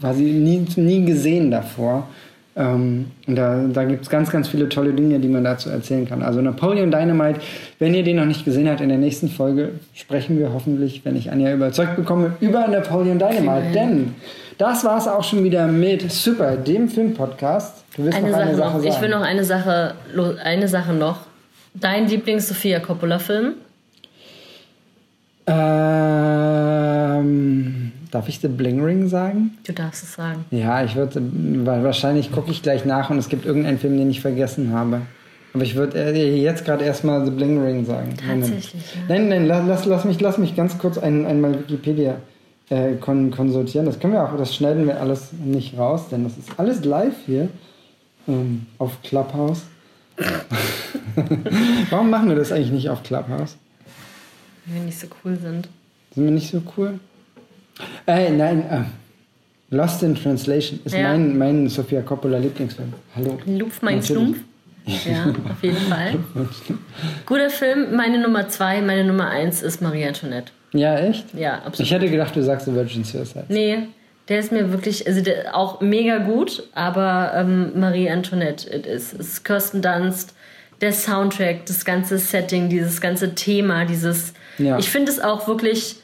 [0.00, 2.06] quasi nie, nie gesehen davor.
[2.54, 6.06] Ähm, und da, da gibt es ganz, ganz viele tolle Dinge, die man dazu erzählen
[6.06, 6.22] kann.
[6.22, 7.40] Also Napoleon Dynamite,
[7.78, 11.16] wenn ihr den noch nicht gesehen habt, in der nächsten Folge sprechen wir hoffentlich, wenn
[11.16, 13.72] ich Anja überzeugt bekomme, über Napoleon Dynamite.
[13.74, 14.14] Denn
[14.62, 17.82] das war es auch schon wieder mit Super, dem Filmpodcast.
[17.96, 18.74] Du willst Eine noch Sache eine Sache noch.
[18.74, 18.86] sagen.
[18.94, 19.94] Ich will noch eine Sache,
[20.44, 21.18] eine Sache noch.
[21.74, 23.54] Dein Lieblings-Sophia Coppola-Film?
[26.32, 29.58] Ähm, darf ich The Bling Ring sagen?
[29.66, 30.44] Du darfst es sagen.
[30.52, 31.20] Ja, ich würde,
[31.64, 35.00] weil wahrscheinlich gucke ich gleich nach und es gibt irgendeinen Film, den ich vergessen habe.
[35.54, 38.14] Aber ich würde äh, jetzt gerade erstmal The Bling Ring sagen.
[38.16, 39.00] Tatsächlich, ja.
[39.08, 42.14] Nein, nein, lass, lass, lass, mich, lass mich ganz kurz ein, einmal Wikipedia
[42.72, 43.86] äh, kon konsultieren.
[43.86, 47.14] Das können wir auch, das schneiden wir alles nicht raus, denn das ist alles live
[47.26, 47.48] hier
[48.26, 49.62] ähm, auf Clubhouse.
[51.90, 53.56] Warum machen wir das eigentlich nicht auf Clubhouse?
[54.64, 55.68] Wenn wir nicht so cool sind.
[56.14, 56.98] Sind wir nicht so cool?
[58.06, 61.10] Äh, nein, äh, Lost in Translation ist Ja.
[61.10, 62.92] mein, mein Sofia Coppola Lieblingsfilm.
[63.16, 63.38] Hallo.
[63.46, 64.02] Lupf mein.
[64.02, 64.38] Schlumpf.
[64.86, 66.16] Ja, auf jeden Fall.
[67.26, 67.96] Guter Film.
[67.96, 70.52] Meine Nummer zwei, meine Nummer eins ist Marie Antoinette.
[70.72, 71.26] Ja, echt?
[71.34, 71.80] Ja, absolut.
[71.80, 73.44] Ich hätte gedacht, du sagst The Virgin Suicide.
[73.48, 73.88] Nee,
[74.28, 79.12] der ist mir wirklich, also der, auch mega gut, aber ähm, Marie Antoinette it is.
[79.12, 80.34] Es ist Kirsten Dunst,
[80.80, 84.32] der Soundtrack, das ganze Setting, dieses ganze Thema, dieses.
[84.58, 84.78] Ja.
[84.78, 85.96] Ich finde es auch wirklich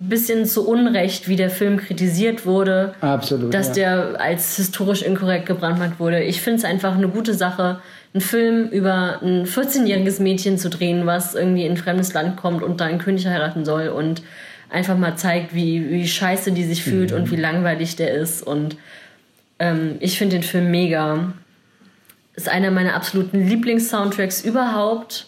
[0.00, 2.94] ein bisschen zu Unrecht, wie der Film kritisiert wurde.
[3.00, 3.52] Absolut.
[3.52, 3.74] dass ja.
[3.74, 6.22] der als historisch inkorrekt gebrandmarkt wurde.
[6.22, 7.80] Ich finde es einfach eine gute Sache,
[8.16, 12.62] einen Film über ein 14-jähriges Mädchen zu drehen, was irgendwie in ein fremdes Land kommt
[12.62, 14.22] und da einen König heiraten soll und
[14.70, 17.16] einfach mal zeigt, wie, wie scheiße die sich fühlt Mhm.
[17.18, 18.42] und wie langweilig der ist.
[18.42, 18.76] Und
[19.58, 21.34] ähm, ich finde den Film mega.
[22.34, 25.26] Ist einer meiner absoluten Lieblings-Soundtracks überhaupt.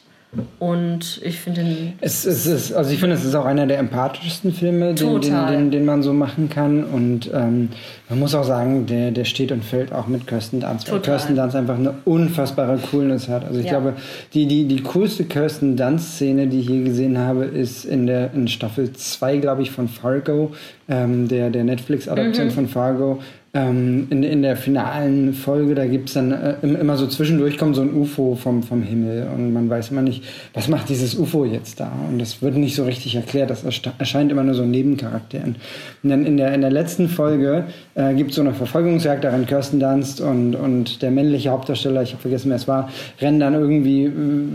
[0.58, 3.78] Und ich finde ihn Es, es ist, also ich finde, es ist auch einer der
[3.78, 6.84] empathischsten Filme, den, den, den, den man so machen kann.
[6.84, 7.70] Und ähm,
[8.08, 11.00] man muss auch sagen, der, der steht und fällt auch mit Kirsten Dunst, weil.
[11.00, 13.44] Kirsten Dunst einfach eine unfassbare Coolness hat.
[13.44, 13.72] Also ich Ja.
[13.72, 13.94] glaube,
[14.34, 18.48] die, die, die coolste Kirsten Dunst-Szene, die ich je gesehen habe, ist in der in
[18.48, 20.52] Staffel 2, glaube ich, von Fargo,
[20.88, 22.50] ähm, der, der Netflix-Adaption Mhm.
[22.52, 23.18] von Fargo.
[23.54, 27.56] Ähm, in, in der finalen Folge, da gibt es dann äh, im- immer so zwischendurch
[27.56, 31.14] kommt so ein UFO vom, vom Himmel und man weiß immer nicht, was macht dieses
[31.14, 31.90] UFO jetzt da?
[32.10, 33.64] Und das wird nicht so richtig erklärt, das
[33.98, 35.56] erscheint immer nur so Nebencharakteren.
[36.02, 37.64] Und dann in der, in der letzten Folge
[37.98, 42.02] äh, gibt es so eine Verfolgungsjagd, da rennt Kirsten Dunst und, und der männliche Hauptdarsteller,
[42.02, 42.88] ich habe vergessen, wer es war,
[43.20, 44.10] rennen dann irgendwie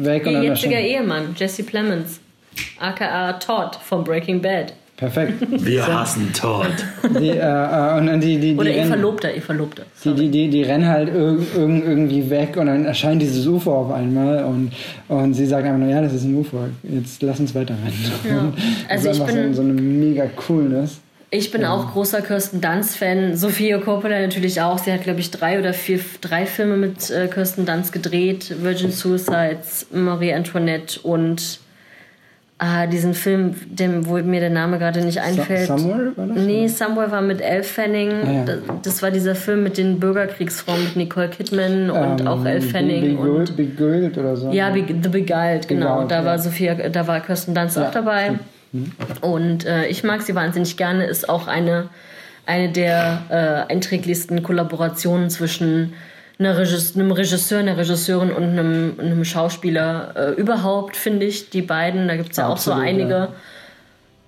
[0.06, 2.20] weg und ihr dann jetziger Ehemann, Jesse Plemons,
[2.80, 4.74] aka Todd von Breaking Bad.
[4.96, 5.34] Perfekt.
[5.50, 6.68] Wir hassen Todd.
[7.20, 9.84] Die, äh, äh, und dann die, die, die Oder ihr Verlobter, ihr Verlobter.
[10.06, 13.74] Die, die, die, die rennen halt irg irg irgendwie weg und dann erscheint dieses UFO
[13.74, 14.72] auf einmal und,
[15.10, 18.12] und sie sagt einfach nur, ja, das ist ein UFO, jetzt lass uns weiter rennen.
[18.30, 18.54] Ja.
[18.88, 21.02] Also das ist ich einfach bin- so, so eine mega Coolness.
[21.36, 23.36] Ich bin auch großer Kirsten Dunst-Fan.
[23.36, 24.78] Sophia Coppola natürlich auch.
[24.78, 28.54] Sie hat, glaube ich, drei oder vier, drei Filme mit äh, Kirsten Dunst gedreht.
[28.62, 31.58] Virgin Suicides, Marie Antoinette und
[32.60, 35.66] ah, diesen Film, dem, wo mir der Name gerade nicht einfällt.
[35.70, 36.38] Somewhere war das?
[36.38, 38.12] Nee, Somewhere war mit Elle Fanning.
[38.12, 38.44] Ah, ja.
[38.46, 42.62] das, das war dieser Film mit den Bürgerkriegsfrauen mit Nicole Kidman und Ähm, auch Elle
[42.62, 43.18] Fanning.
[43.18, 44.52] Be- und Be- Begült oder so.
[44.52, 45.94] ja, Be The Beguiled, genau.
[46.04, 46.26] Beguiled, da ja.
[46.26, 48.34] war Sophia, da war Kirsten Dunst Ja, auch dabei.
[49.22, 51.06] Und äh, ich mag sie wahnsinnig gerne.
[51.06, 51.90] Ist auch eine,
[52.46, 55.94] eine der äh, einträglichsten Kollaborationen zwischen
[56.40, 61.62] einer Regis einem Regisseur, einer Regisseurin und einem, einem Schauspieler äh, überhaupt, finde ich, die
[61.62, 62.08] beiden.
[62.08, 63.28] Da gibt es ja auch so Absolut, einige.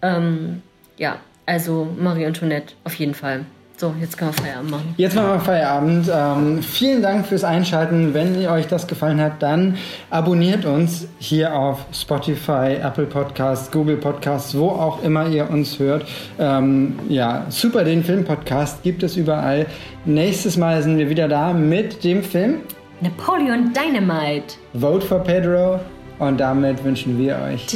[0.02, 0.62] Ähm,
[0.98, 3.46] ja, also Marie Antoinette auf jeden Fall.
[3.78, 4.94] So, jetzt können wir Feierabend machen.
[4.96, 6.10] Jetzt machen wir Feierabend.
[6.14, 8.14] Ähm, vielen Dank fürs Einschalten.
[8.14, 9.76] Wenn euch das gefallen hat, dann
[10.10, 16.06] abonniert uns hier auf Spotify, Apple Podcasts, Google Podcasts, wo auch immer ihr uns hört.
[16.40, 19.66] Ähm, ja, super, den Film-Podcast gibt es überall.
[20.06, 22.62] Nächstes Mal sind wir wieder da mit dem Film
[23.02, 24.56] Napoleon Dynamite.
[24.74, 25.82] Vote for Pedro.
[26.18, 27.68] Und damit wünschen wir euch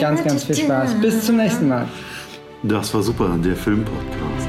[0.00, 0.94] ganz, ganz viel Spaß.
[1.00, 1.86] Bis zum nächsten Mal.
[2.64, 4.41] Das war super, der Filmpodcast.